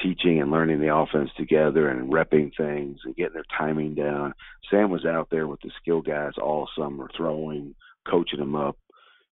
teaching 0.01 0.41
and 0.41 0.51
learning 0.51 0.81
the 0.81 0.95
offense 0.95 1.31
together 1.37 1.89
and 1.89 2.13
repping 2.13 2.51
things 2.57 2.99
and 3.05 3.15
getting 3.17 3.35
their 3.35 3.45
timing 3.57 3.95
down. 3.95 4.33
Sam 4.71 4.91
was 4.91 5.05
out 5.05 5.29
there 5.31 5.47
with 5.47 5.61
the 5.61 5.71
skill 5.81 6.01
guys 6.01 6.33
all 6.41 6.69
summer, 6.77 7.09
throwing, 7.17 7.75
coaching 8.09 8.41
them 8.41 8.57
up. 8.57 8.77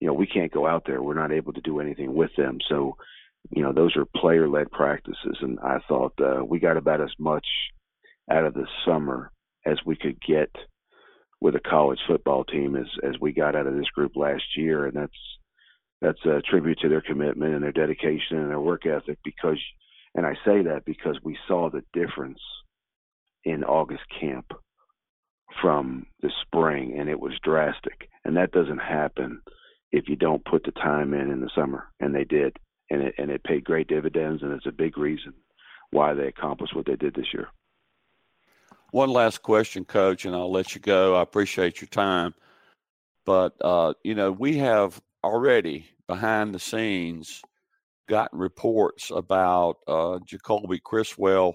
You 0.00 0.08
know, 0.08 0.14
we 0.14 0.26
can't 0.26 0.52
go 0.52 0.66
out 0.66 0.84
there. 0.86 1.02
We're 1.02 1.14
not 1.14 1.32
able 1.32 1.52
to 1.52 1.60
do 1.60 1.80
anything 1.80 2.14
with 2.14 2.30
them. 2.36 2.58
So, 2.68 2.96
you 3.50 3.62
know, 3.62 3.72
those 3.72 3.96
are 3.96 4.04
player 4.16 4.48
led 4.48 4.70
practices. 4.70 5.36
And 5.40 5.58
I 5.60 5.78
thought 5.88 6.12
uh, 6.20 6.44
we 6.44 6.58
got 6.58 6.76
about 6.76 7.00
as 7.00 7.12
much 7.18 7.46
out 8.30 8.44
of 8.44 8.54
the 8.54 8.66
summer 8.86 9.32
as 9.64 9.78
we 9.84 9.96
could 9.96 10.20
get 10.20 10.50
with 11.40 11.54
a 11.54 11.60
college 11.60 12.00
football 12.06 12.44
team 12.44 12.76
as, 12.76 12.86
as 13.02 13.14
we 13.20 13.32
got 13.32 13.54
out 13.54 13.66
of 13.66 13.74
this 13.74 13.88
group 13.94 14.12
last 14.16 14.44
year. 14.56 14.86
And 14.86 14.96
that's, 14.96 15.12
that's 16.00 16.24
a 16.24 16.42
tribute 16.42 16.78
to 16.80 16.88
their 16.88 17.00
commitment 17.00 17.54
and 17.54 17.62
their 17.62 17.72
dedication 17.72 18.38
and 18.38 18.50
their 18.50 18.60
work 18.60 18.86
ethic 18.86 19.18
because 19.24 19.58
and 20.14 20.26
I 20.26 20.34
say 20.44 20.62
that 20.62 20.84
because 20.84 21.16
we 21.22 21.38
saw 21.46 21.70
the 21.70 21.84
difference 21.92 22.40
in 23.44 23.62
August 23.62 24.02
camp 24.20 24.52
from 25.62 26.06
the 26.20 26.30
spring 26.42 26.96
and 26.98 27.08
it 27.08 27.18
was 27.18 27.32
drastic 27.42 28.08
and 28.24 28.36
that 28.36 28.52
doesn't 28.52 28.78
happen 28.78 29.40
if 29.90 30.08
you 30.08 30.16
don't 30.16 30.44
put 30.44 30.64
the 30.64 30.72
time 30.72 31.14
in 31.14 31.30
in 31.30 31.40
the 31.40 31.50
summer 31.54 31.84
and 32.00 32.14
they 32.14 32.24
did 32.24 32.56
and 32.90 33.02
it 33.02 33.14
and 33.18 33.30
it 33.30 33.44
paid 33.44 33.64
great 33.64 33.88
dividends 33.88 34.42
and 34.42 34.52
it's 34.52 34.66
a 34.66 34.72
big 34.72 34.98
reason 34.98 35.32
why 35.90 36.14
they 36.14 36.26
accomplished 36.26 36.76
what 36.76 36.86
they 36.86 36.96
did 36.96 37.14
this 37.14 37.32
year. 37.32 37.48
One 38.90 39.10
last 39.10 39.42
question 39.42 39.84
coach 39.84 40.24
and 40.24 40.34
I'll 40.34 40.50
let 40.50 40.74
you 40.74 40.80
go. 40.80 41.14
I 41.14 41.22
appreciate 41.22 41.80
your 41.80 41.88
time. 41.88 42.34
But 43.26 43.54
uh, 43.60 43.94
you 44.02 44.14
know, 44.14 44.32
we 44.32 44.56
have 44.58 45.00
already 45.22 45.86
behind 46.06 46.54
the 46.54 46.58
scenes 46.58 47.42
gotten 48.08 48.38
reports 48.38 49.10
about 49.10 49.76
uh, 49.86 50.18
Jacoby 50.24 50.80
Criswell. 50.82 51.54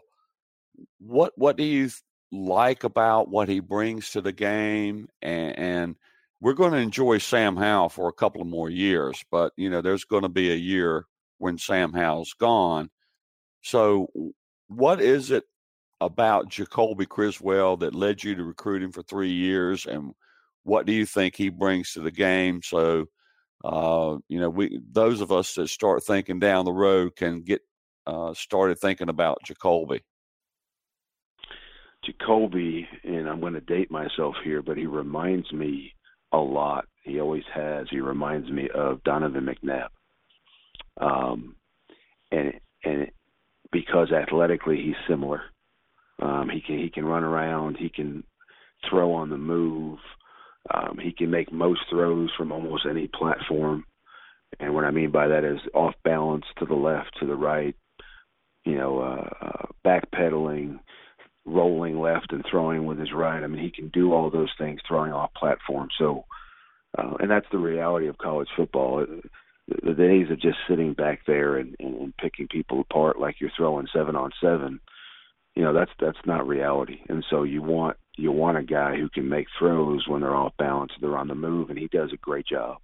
What 0.99 1.33
what 1.35 1.57
do 1.57 1.63
you 1.63 1.89
like 2.31 2.83
about 2.83 3.29
what 3.29 3.49
he 3.49 3.59
brings 3.59 4.11
to 4.11 4.21
the 4.21 4.31
game? 4.31 5.07
And, 5.21 5.57
and 5.57 5.95
we're 6.41 6.53
going 6.53 6.73
to 6.73 6.77
enjoy 6.77 7.17
Sam 7.17 7.55
Howell 7.55 7.89
for 7.89 8.07
a 8.09 8.13
couple 8.13 8.41
of 8.41 8.47
more 8.47 8.69
years, 8.69 9.23
but 9.31 9.53
you 9.57 9.69
know 9.69 9.81
there's 9.81 10.05
going 10.05 10.23
to 10.23 10.29
be 10.29 10.51
a 10.51 10.55
year 10.55 11.05
when 11.39 11.57
Sam 11.57 11.93
Howell's 11.93 12.33
gone. 12.33 12.89
So, 13.63 14.33
what 14.67 15.01
is 15.01 15.31
it 15.31 15.45
about 16.05 16.49
Jacoby 16.49 17.05
Criswell 17.05 17.77
that 17.77 17.95
led 17.95 18.23
you 18.23 18.35
to 18.35 18.43
recruit 18.43 18.83
him 18.83 18.91
for 18.91 19.03
three 19.03 19.31
years, 19.31 19.85
and 19.85 20.13
what 20.63 20.85
do 20.85 20.93
you 20.93 21.05
think 21.05 21.35
he 21.35 21.49
brings 21.49 21.93
to 21.93 22.01
the 22.01 22.11
game? 22.11 22.61
So 22.63 23.07
uh, 23.63 24.17
you 24.27 24.39
know, 24.39 24.49
we 24.49 24.79
those 24.91 25.21
of 25.21 25.31
us 25.31 25.53
that 25.55 25.69
start 25.69 26.03
thinking 26.03 26.39
down 26.39 26.65
the 26.65 26.73
road 26.73 27.15
can 27.15 27.41
get 27.41 27.61
uh, 28.05 28.33
started 28.33 28.77
thinking 28.77 29.09
about 29.09 29.39
Jacoby. 29.45 30.03
Jacoby, 32.03 32.87
and 33.05 33.29
I'm 33.29 33.39
going 33.39 33.53
to 33.53 33.61
date 33.61 33.89
myself 33.89 34.35
here, 34.43 34.61
but 34.61 34.75
he 34.75 34.85
reminds 34.85 35.51
me 35.53 35.93
a 36.33 36.37
lot. 36.37 36.85
He 37.03 37.21
always 37.21 37.43
has. 37.53 37.87
He 37.89 38.01
reminds 38.01 38.49
me 38.51 38.69
of 38.75 39.01
Donovan 39.03 39.47
McNabb, 39.47 39.87
um, 40.99 41.55
and 42.31 42.53
and 42.83 43.09
because 43.71 44.11
athletically 44.11 44.81
he's 44.81 44.95
similar. 45.07 45.41
Um, 46.21 46.49
he 46.49 46.61
can 46.61 46.77
he 46.77 46.89
can 46.89 47.05
run 47.05 47.23
around. 47.23 47.77
He 47.77 47.89
can 47.89 48.23
throw 48.89 49.13
on 49.13 49.29
the 49.29 49.37
move. 49.37 49.99
Um, 50.73 50.97
he 51.01 51.11
can 51.11 51.29
make 51.29 51.51
most 51.51 51.81
throws 51.89 52.29
from 52.37 52.51
almost 52.51 52.85
any 52.89 53.07
platform. 53.07 53.85
And 54.59 54.73
what 54.73 54.85
I 54.85 54.91
mean 54.91 55.11
by 55.11 55.27
that 55.27 55.43
is 55.43 55.59
off 55.73 55.95
balance 56.03 56.45
to 56.59 56.65
the 56.65 56.75
left, 56.75 57.17
to 57.19 57.25
the 57.25 57.35
right, 57.35 57.75
you 58.65 58.75
know, 58.75 58.99
uh, 58.99 59.45
uh, 59.45 59.65
backpedaling, 59.85 60.79
rolling 61.45 61.99
left 61.99 62.31
and 62.31 62.45
throwing 62.49 62.85
with 62.85 62.99
his 62.99 63.11
right. 63.13 63.43
I 63.43 63.47
mean, 63.47 63.61
he 63.61 63.71
can 63.71 63.89
do 63.89 64.13
all 64.13 64.29
those 64.29 64.51
things 64.57 64.79
throwing 64.87 65.11
off 65.11 65.33
platform. 65.33 65.89
So, 65.97 66.25
uh, 66.97 67.15
and 67.19 67.29
that's 67.29 67.47
the 67.51 67.57
reality 67.57 68.07
of 68.07 68.17
college 68.17 68.47
football. 68.55 69.05
The 69.67 69.93
days 69.93 70.29
of 70.29 70.39
just 70.39 70.57
sitting 70.69 70.93
back 70.93 71.21
there 71.25 71.57
and, 71.57 71.75
and, 71.79 71.95
and 71.95 72.17
picking 72.17 72.47
people 72.47 72.81
apart 72.81 73.19
like 73.19 73.41
you're 73.41 73.51
throwing 73.57 73.87
seven 73.93 74.15
on 74.15 74.31
seven, 74.41 74.79
you 75.55 75.63
know, 75.63 75.73
that's 75.73 75.91
that's 75.99 76.17
not 76.25 76.47
reality. 76.47 76.99
And 77.09 77.23
so 77.29 77.43
you 77.43 77.61
want 77.61 77.97
you 78.15 78.31
want 78.31 78.57
a 78.57 78.63
guy 78.63 78.95
who 78.95 79.09
can 79.09 79.27
make 79.27 79.47
throws 79.57 80.07
when 80.07 80.21
they're 80.21 80.35
off 80.35 80.53
balance, 80.57 80.91
they're 80.99 81.17
on 81.17 81.27
the 81.27 81.35
move, 81.35 81.69
and 81.69 81.79
he 81.79 81.87
does 81.87 82.11
a 82.13 82.17
great 82.17 82.47
job. 82.47 82.77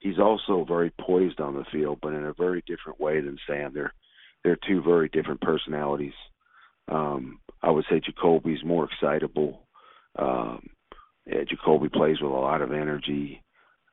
He's 0.00 0.18
also 0.18 0.64
very 0.66 0.92
poised 1.00 1.40
on 1.40 1.54
the 1.54 1.64
field, 1.72 1.98
but 2.00 2.14
in 2.14 2.24
a 2.24 2.32
very 2.32 2.62
different 2.66 3.00
way 3.00 3.20
than 3.20 3.38
Sam. 3.46 3.72
They're 3.74 3.92
they're 4.44 4.58
two 4.66 4.82
very 4.82 5.08
different 5.08 5.40
personalities. 5.40 6.14
Um, 6.88 7.40
I 7.62 7.70
would 7.70 7.84
say 7.90 8.00
Jacoby's 8.00 8.64
more 8.64 8.84
excitable. 8.84 9.66
Um, 10.18 10.70
yeah, 11.26 11.44
Jacoby 11.48 11.88
plays 11.88 12.20
with 12.20 12.30
a 12.30 12.34
lot 12.34 12.62
of 12.62 12.72
energy. 12.72 13.42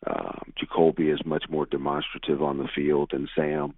Um, 0.07 0.53
Jacoby 0.57 1.09
is 1.09 1.19
much 1.25 1.45
more 1.49 1.65
demonstrative 1.65 2.41
on 2.41 2.57
the 2.57 2.69
field 2.73 3.09
than 3.11 3.27
Sam. 3.35 3.73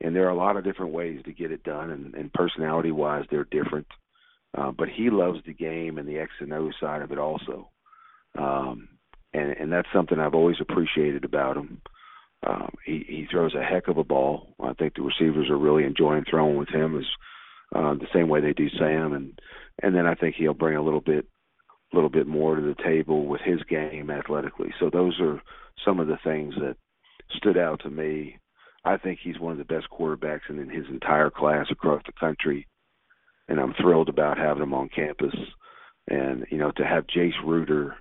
And 0.00 0.14
there 0.14 0.26
are 0.26 0.30
a 0.30 0.36
lot 0.36 0.56
of 0.56 0.64
different 0.64 0.92
ways 0.92 1.22
to 1.24 1.32
get 1.32 1.50
it 1.50 1.62
done, 1.64 1.90
and, 1.90 2.14
and 2.14 2.32
personality-wise, 2.32 3.24
they're 3.30 3.44
different. 3.44 3.86
Uh, 4.56 4.70
but 4.70 4.88
he 4.88 5.10
loves 5.10 5.38
the 5.46 5.52
game 5.52 5.98
and 5.98 6.08
the 6.08 6.18
X 6.18 6.30
and 6.40 6.52
O 6.52 6.70
side 6.80 7.02
of 7.02 7.12
it 7.12 7.18
also. 7.18 7.70
Um, 8.38 8.88
and, 9.32 9.52
and 9.52 9.72
that's 9.72 9.88
something 9.92 10.18
I've 10.18 10.34
always 10.34 10.56
appreciated 10.60 11.24
about 11.24 11.56
him. 11.56 11.80
Um, 12.46 12.70
he, 12.84 13.04
he 13.06 13.26
throws 13.30 13.54
a 13.54 13.62
heck 13.62 13.88
of 13.88 13.98
a 13.98 14.04
ball. 14.04 14.54
I 14.62 14.72
think 14.74 14.94
the 14.94 15.02
receivers 15.02 15.50
are 15.50 15.58
really 15.58 15.84
enjoying 15.84 16.24
throwing 16.28 16.56
with 16.56 16.68
him 16.68 16.96
as 16.96 17.04
uh, 17.74 17.94
the 17.94 18.06
same 18.14 18.28
way 18.28 18.40
they 18.40 18.52
do 18.52 18.68
Sam, 18.78 19.12
and 19.12 19.38
and 19.82 19.94
then 19.94 20.06
I 20.06 20.14
think 20.14 20.36
he'll 20.36 20.54
bring 20.54 20.76
a 20.76 20.82
little 20.82 21.00
bit, 21.00 21.26
little 21.92 22.08
bit 22.08 22.26
more 22.26 22.56
to 22.56 22.62
the 22.62 22.82
table 22.82 23.26
with 23.26 23.40
his 23.42 23.62
game 23.64 24.10
athletically. 24.10 24.72
So 24.78 24.90
those 24.90 25.18
are 25.20 25.42
some 25.84 26.00
of 26.00 26.06
the 26.06 26.18
things 26.22 26.54
that 26.60 26.76
stood 27.34 27.58
out 27.58 27.80
to 27.80 27.90
me. 27.90 28.38
I 28.86 28.96
think 28.96 29.18
he's 29.22 29.38
one 29.38 29.52
of 29.52 29.58
the 29.58 29.64
best 29.64 29.88
quarterbacks 29.90 30.48
in, 30.48 30.58
in 30.58 30.70
his 30.70 30.86
entire 30.88 31.30
class 31.30 31.66
across 31.70 32.02
the 32.06 32.12
country 32.12 32.66
and 33.48 33.60
I'm 33.60 33.74
thrilled 33.74 34.08
about 34.08 34.38
having 34.38 34.62
him 34.62 34.74
on 34.74 34.88
campus. 34.88 35.34
And 36.08 36.46
you 36.50 36.58
know, 36.58 36.70
to 36.72 36.84
have 36.84 37.06
Jace 37.06 37.40
Ruder 37.44 37.96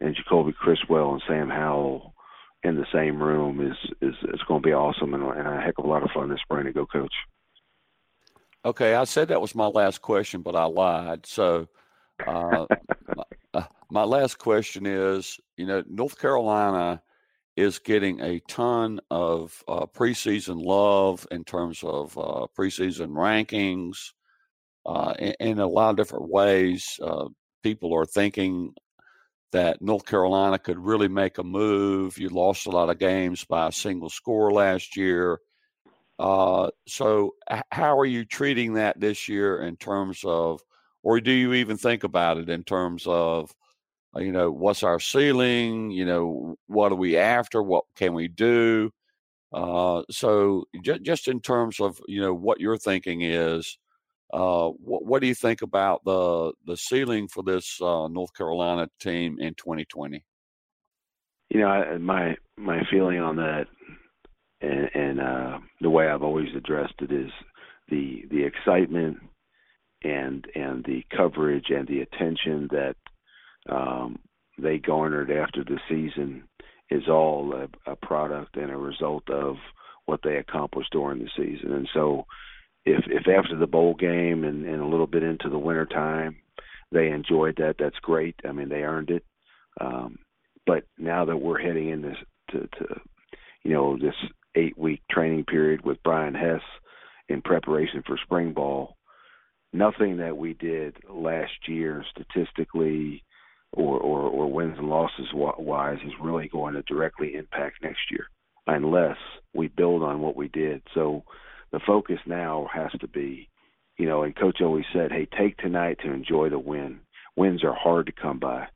and 0.00 0.16
Jacoby 0.16 0.52
Criswell 0.52 1.12
and 1.12 1.22
Sam 1.28 1.48
Howell 1.48 2.14
in 2.62 2.76
the 2.76 2.86
same 2.92 3.22
room 3.22 3.60
is 3.60 3.76
is 4.00 4.14
it's 4.24 4.42
going 4.44 4.62
to 4.62 4.66
be 4.66 4.72
awesome 4.72 5.14
and, 5.14 5.22
and 5.22 5.46
a 5.46 5.60
heck 5.60 5.78
of 5.78 5.84
a 5.84 5.88
lot 5.88 6.02
of 6.02 6.10
fun 6.12 6.30
this 6.30 6.40
spring 6.40 6.64
to 6.64 6.72
go 6.72 6.86
coach. 6.86 7.14
Okay, 8.64 8.94
I 8.94 9.04
said 9.04 9.28
that 9.28 9.42
was 9.42 9.54
my 9.54 9.66
last 9.66 10.00
question, 10.00 10.40
but 10.40 10.56
I 10.56 10.64
lied. 10.64 11.26
So, 11.26 11.68
uh, 12.26 12.64
my, 13.16 13.24
uh, 13.52 13.62
my 13.90 14.04
last 14.04 14.38
question 14.38 14.86
is: 14.86 15.38
you 15.56 15.66
know, 15.66 15.84
North 15.88 16.18
Carolina 16.18 17.02
is 17.56 17.78
getting 17.78 18.20
a 18.20 18.40
ton 18.48 19.00
of 19.10 19.62
uh, 19.68 19.86
preseason 19.86 20.64
love 20.64 21.26
in 21.30 21.44
terms 21.44 21.82
of 21.84 22.16
uh, 22.18 22.46
preseason 22.58 23.10
rankings. 23.10 24.12
Uh, 24.86 25.14
in, 25.18 25.34
in, 25.40 25.58
a 25.60 25.66
lot 25.66 25.90
of 25.90 25.96
different 25.96 26.28
ways, 26.28 26.98
uh, 27.02 27.26
people 27.62 27.94
are 27.94 28.04
thinking 28.04 28.74
that 29.52 29.80
North 29.80 30.04
Carolina 30.04 30.58
could 30.58 30.78
really 30.78 31.08
make 31.08 31.38
a 31.38 31.44
move. 31.44 32.18
You 32.18 32.28
lost 32.28 32.66
a 32.66 32.70
lot 32.70 32.90
of 32.90 32.98
games 32.98 33.44
by 33.44 33.68
a 33.68 33.72
single 33.72 34.10
score 34.10 34.52
last 34.52 34.96
year. 34.96 35.38
Uh, 36.18 36.70
so, 36.86 37.34
how 37.70 37.98
are 37.98 38.04
you 38.04 38.24
treating 38.24 38.74
that 38.74 39.00
this 39.00 39.28
year 39.28 39.62
in 39.62 39.76
terms 39.76 40.22
of, 40.24 40.60
or 41.02 41.20
do 41.20 41.30
you 41.30 41.54
even 41.54 41.76
think 41.76 42.04
about 42.04 42.38
it 42.38 42.48
in 42.48 42.64
terms 42.64 43.04
of, 43.06 43.54
you 44.18 44.32
know, 44.32 44.50
what's 44.50 44.82
our 44.82 45.00
ceiling? 45.00 45.90
You 45.90 46.04
know, 46.04 46.56
what 46.66 46.92
are 46.92 46.96
we 46.96 47.16
after? 47.16 47.62
What 47.62 47.84
can 47.96 48.14
we 48.14 48.28
do? 48.28 48.90
Uh, 49.52 50.02
so, 50.10 50.64
j- 50.82 50.98
just 50.98 51.28
in 51.28 51.40
terms 51.40 51.80
of, 51.80 52.00
you 52.08 52.20
know, 52.20 52.34
what 52.34 52.60
your 52.60 52.76
thinking 52.76 53.22
is, 53.22 53.78
uh, 54.32 54.68
what, 54.68 55.04
what, 55.04 55.20
do 55.20 55.28
you 55.28 55.34
think 55.34 55.62
about 55.62 56.04
the 56.04 56.52
the 56.66 56.76
ceiling 56.76 57.28
for 57.28 57.44
this 57.44 57.80
uh, 57.80 58.08
North 58.08 58.34
Carolina 58.34 58.88
team 58.98 59.38
in 59.38 59.54
2020? 59.54 60.24
You 61.50 61.60
know, 61.60 61.68
I, 61.68 61.98
my 61.98 62.36
my 62.56 62.80
feeling 62.90 63.20
on 63.20 63.36
that, 63.36 63.66
and, 64.60 64.90
and 64.94 65.20
uh, 65.20 65.58
the 65.80 65.90
way 65.90 66.08
I've 66.08 66.24
always 66.24 66.48
addressed 66.56 66.94
it 67.00 67.12
is 67.12 67.30
the 67.88 68.24
the 68.30 68.42
excitement 68.42 69.18
and 70.02 70.46
and 70.56 70.84
the 70.84 71.04
coverage 71.16 71.70
and 71.70 71.86
the 71.86 72.00
attention 72.00 72.68
that 72.72 72.96
um, 73.68 74.18
they 74.58 74.78
garnered 74.78 75.30
after 75.30 75.64
the 75.64 75.78
season 75.88 76.44
is 76.90 77.08
all 77.08 77.52
a, 77.54 77.90
a 77.90 77.96
product 77.96 78.56
and 78.56 78.70
a 78.70 78.76
result 78.76 79.28
of 79.30 79.56
what 80.06 80.20
they 80.22 80.36
accomplished 80.36 80.92
during 80.92 81.18
the 81.18 81.30
season, 81.36 81.72
and 81.72 81.88
so 81.94 82.26
if 82.84 83.04
if 83.06 83.26
after 83.26 83.56
the 83.56 83.66
bowl 83.66 83.94
game 83.94 84.44
and, 84.44 84.66
and 84.66 84.80
a 84.80 84.86
little 84.86 85.06
bit 85.06 85.22
into 85.22 85.48
the 85.48 85.58
winter 85.58 85.86
time 85.86 86.36
they 86.94 87.08
enjoyed 87.08 87.56
that, 87.56 87.74
that's 87.78 87.98
great. 88.00 88.36
I 88.48 88.52
mean, 88.52 88.68
they 88.68 88.82
earned 88.82 89.10
it. 89.10 89.24
Um, 89.80 90.18
but 90.66 90.84
now 90.96 91.24
that 91.24 91.36
we're 91.36 91.60
heading 91.60 91.88
into 91.88 92.14
to, 92.50 92.60
to 92.60 93.00
you 93.64 93.72
know 93.72 93.98
this 93.98 94.14
eight 94.54 94.78
week 94.78 95.02
training 95.10 95.44
period 95.44 95.84
with 95.84 96.02
Brian 96.04 96.34
Hess 96.34 96.62
in 97.28 97.42
preparation 97.42 98.02
for 98.06 98.16
spring 98.22 98.52
ball, 98.52 98.96
nothing 99.72 100.18
that 100.18 100.36
we 100.36 100.54
did 100.54 100.96
last 101.10 101.52
year 101.66 102.04
statistically 102.10 103.22
or, 103.74 103.98
or, 103.98 104.20
or 104.22 104.52
wins 104.52 104.76
and 104.78 104.88
losses 104.88 105.26
wise 105.32 105.98
is 106.04 106.12
really 106.20 106.48
going 106.48 106.74
to 106.74 106.82
directly 106.82 107.34
impact 107.34 107.82
next 107.82 108.10
year 108.10 108.26
unless 108.66 109.16
we 109.54 109.68
build 109.68 110.02
on 110.02 110.20
what 110.20 110.36
we 110.36 110.48
did. 110.48 110.82
So 110.94 111.24
the 111.72 111.80
focus 111.86 112.18
now 112.26 112.68
has 112.72 112.90
to 113.00 113.08
be, 113.08 113.48
you 113.98 114.06
know, 114.06 114.22
and 114.22 114.34
coach 114.34 114.58
always 114.60 114.86
said, 114.92 115.12
hey, 115.12 115.28
take 115.38 115.56
tonight 115.58 115.98
to 116.02 116.12
enjoy 116.12 116.48
the 116.48 116.58
win. 116.58 117.00
Wins 117.36 117.62
are 117.64 117.74
hard 117.74 118.06
to 118.06 118.12
come 118.12 118.38
by. 118.38 118.66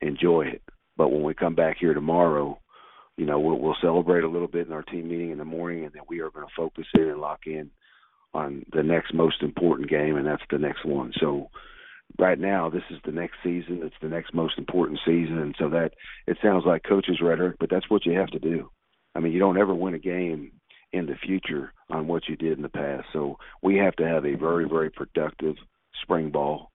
Enjoy 0.00 0.42
it. 0.42 0.62
But 0.96 1.08
when 1.08 1.22
we 1.22 1.34
come 1.34 1.54
back 1.54 1.78
here 1.80 1.94
tomorrow, 1.94 2.58
you 3.16 3.26
know, 3.26 3.40
we'll, 3.40 3.58
we'll 3.58 3.76
celebrate 3.80 4.24
a 4.24 4.28
little 4.28 4.48
bit 4.48 4.66
in 4.66 4.72
our 4.72 4.82
team 4.82 5.08
meeting 5.08 5.30
in 5.30 5.38
the 5.38 5.44
morning, 5.44 5.84
and 5.84 5.92
then 5.92 6.02
we 6.08 6.20
are 6.20 6.30
going 6.30 6.46
to 6.46 6.52
focus 6.56 6.86
in 6.94 7.08
and 7.08 7.20
lock 7.20 7.40
in 7.46 7.70
on 8.34 8.64
the 8.72 8.82
next 8.82 9.12
most 9.14 9.42
important 9.42 9.90
game, 9.90 10.16
and 10.16 10.26
that's 10.26 10.42
the 10.50 10.58
next 10.58 10.84
one. 10.84 11.12
So 11.20 11.48
right 12.18 12.38
now, 12.38 12.70
this 12.70 12.82
is 12.90 12.98
the 13.04 13.12
next 13.12 13.36
season. 13.42 13.80
It's 13.82 13.94
the 14.00 14.08
next 14.08 14.34
most 14.34 14.58
important 14.58 15.00
season, 15.04 15.38
and 15.38 15.54
so 15.58 15.68
that 15.70 15.92
it 16.26 16.38
sounds 16.42 16.64
like 16.66 16.82
coach's 16.84 17.20
rhetoric, 17.20 17.56
but 17.58 17.70
that's 17.70 17.90
what 17.90 18.06
you 18.06 18.12
have 18.18 18.30
to 18.30 18.38
do. 18.38 18.70
I 19.14 19.20
mean, 19.20 19.32
you 19.32 19.38
don't 19.38 19.58
ever 19.58 19.74
win 19.74 19.94
a 19.94 19.98
game 19.98 20.52
in 20.92 21.06
the 21.06 21.16
future 21.24 21.72
on 21.90 22.06
what 22.06 22.28
you 22.28 22.36
did 22.36 22.56
in 22.56 22.62
the 22.62 22.68
past. 22.68 23.06
So 23.12 23.38
we 23.62 23.76
have 23.78 23.96
to 23.96 24.06
have 24.06 24.24
a 24.24 24.34
very, 24.34 24.68
very 24.68 24.90
productive 24.90 25.56
spring 26.02 26.30
ball. 26.30 26.70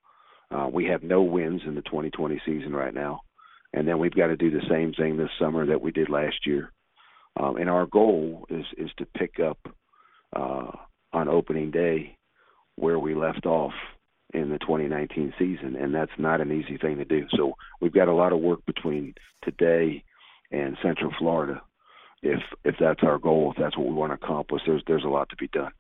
Uh, 0.50 0.68
we 0.72 0.86
have 0.86 1.04
no 1.04 1.22
wins 1.22 1.62
in 1.66 1.76
the 1.76 1.82
2020 1.82 2.42
season 2.46 2.74
right 2.74 2.94
now. 2.94 3.22
And 3.74 3.88
then 3.88 4.00
we've 4.00 4.14
got 4.14 4.28
to 4.28 4.38
do 4.38 4.50
the 4.50 4.66
same 4.70 4.94
thing 4.94 5.18
this 5.18 5.30
summer 5.40 5.66
that 5.66 5.82
we 5.82 5.92
did 5.92 6.10
last 6.10 6.46
year. 6.46 6.72
Um, 7.40 7.58
and 7.58 7.70
our 7.70 7.86
goal 7.86 8.46
is, 8.50 8.66
is 8.78 8.90
to 8.98 9.06
pick 9.06 9.40
up 9.40 9.60
uh, 10.36 10.72
on 11.14 11.28
opening 11.28 11.70
day 11.70 12.18
where 12.76 12.98
we 12.98 13.14
left 13.14 13.46
off 13.46 13.74
in 14.34 14.50
the 14.50 14.60
2019 14.60 15.34
season. 15.40 15.76
And 15.76 15.94
that's 15.94 16.12
not 16.18 16.42
an 16.42 16.52
easy 16.52 16.78
thing 16.78 16.98
to 16.98 17.06
do. 17.06 17.28
So 17.36 17.56
we've 17.82 17.94
got 17.94 18.08
a 18.08 18.14
lot 18.14 18.34
of 18.34 18.40
work 18.40 18.66
between 18.66 19.16
today 19.42 20.04
and 20.52 20.78
Central 20.82 21.14
Florida 21.18 21.62
if 22.22 22.42
if 22.64 22.76
that's 22.80 23.04
our 23.04 23.18
goal, 23.18 23.52
if 23.52 23.62
that's 23.62 23.78
what 23.78 23.88
we 23.88 23.94
want 23.94 24.12
to 24.12 24.26
accomplish, 24.26 24.64
there's 24.66 24.84
there's 24.88 25.04
a 25.04 25.10
lot 25.10 25.30
to 25.30 25.36
be 25.36 25.48
done. 25.48 25.72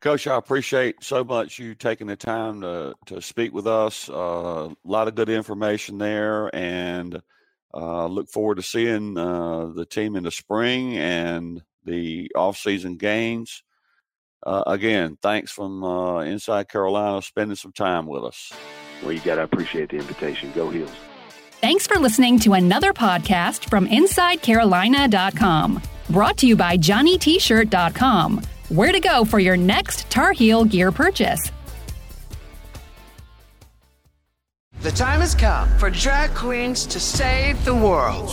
Coach, 0.00 0.26
I 0.26 0.36
appreciate 0.36 1.02
so 1.02 1.24
much 1.24 1.58
you 1.58 1.74
taking 1.74 2.06
the 2.06 2.16
time 2.16 2.60
to 2.62 2.94
to 3.06 3.20
speak 3.20 3.52
with 3.52 3.66
us. 3.66 4.08
Uh, 4.08 4.70
a 4.70 4.88
lot 4.88 5.08
of 5.08 5.14
good 5.14 5.28
information 5.28 5.98
there, 5.98 6.54
and 6.54 7.20
uh, 7.74 8.06
look 8.06 8.28
forward 8.28 8.56
to 8.56 8.62
seeing 8.62 9.18
uh, 9.18 9.66
the 9.74 9.86
team 9.86 10.16
in 10.16 10.24
the 10.24 10.30
spring 10.30 10.96
and 10.96 11.62
the 11.84 12.30
off-season 12.34 12.96
games. 12.96 13.62
Uh, 14.46 14.62
again, 14.68 15.18
thanks 15.20 15.50
from 15.50 15.82
uh, 15.82 16.20
inside 16.20 16.68
Carolina 16.68 17.20
spending 17.20 17.56
some 17.56 17.72
time 17.72 18.06
with 18.06 18.22
us. 18.22 18.52
Well, 19.02 19.10
you 19.10 19.18
got 19.20 19.34
to 19.34 19.42
appreciate 19.42 19.90
the 19.90 19.96
invitation. 19.96 20.52
Go 20.54 20.70
Heels. 20.70 20.92
Thanks 21.60 21.84
for 21.84 21.98
listening 21.98 22.38
to 22.40 22.52
another 22.52 22.92
podcast 22.92 23.68
from 23.68 23.88
InsideCarolina.com. 23.88 25.82
Brought 26.10 26.36
to 26.38 26.46
you 26.46 26.54
by 26.54 26.76
JohnnyT-shirt.com. 26.76 28.42
Where 28.68 28.92
to 28.92 29.00
go 29.00 29.24
for 29.24 29.40
your 29.40 29.56
next 29.56 30.08
Tar 30.10 30.30
Heel 30.30 30.64
gear 30.64 30.92
purchase. 30.92 31.50
The 34.82 34.92
time 34.92 35.20
has 35.20 35.34
come 35.34 35.68
for 35.78 35.90
drag 35.90 36.32
queens 36.34 36.86
to 36.86 37.00
save 37.00 37.64
the 37.64 37.74
world. 37.74 38.32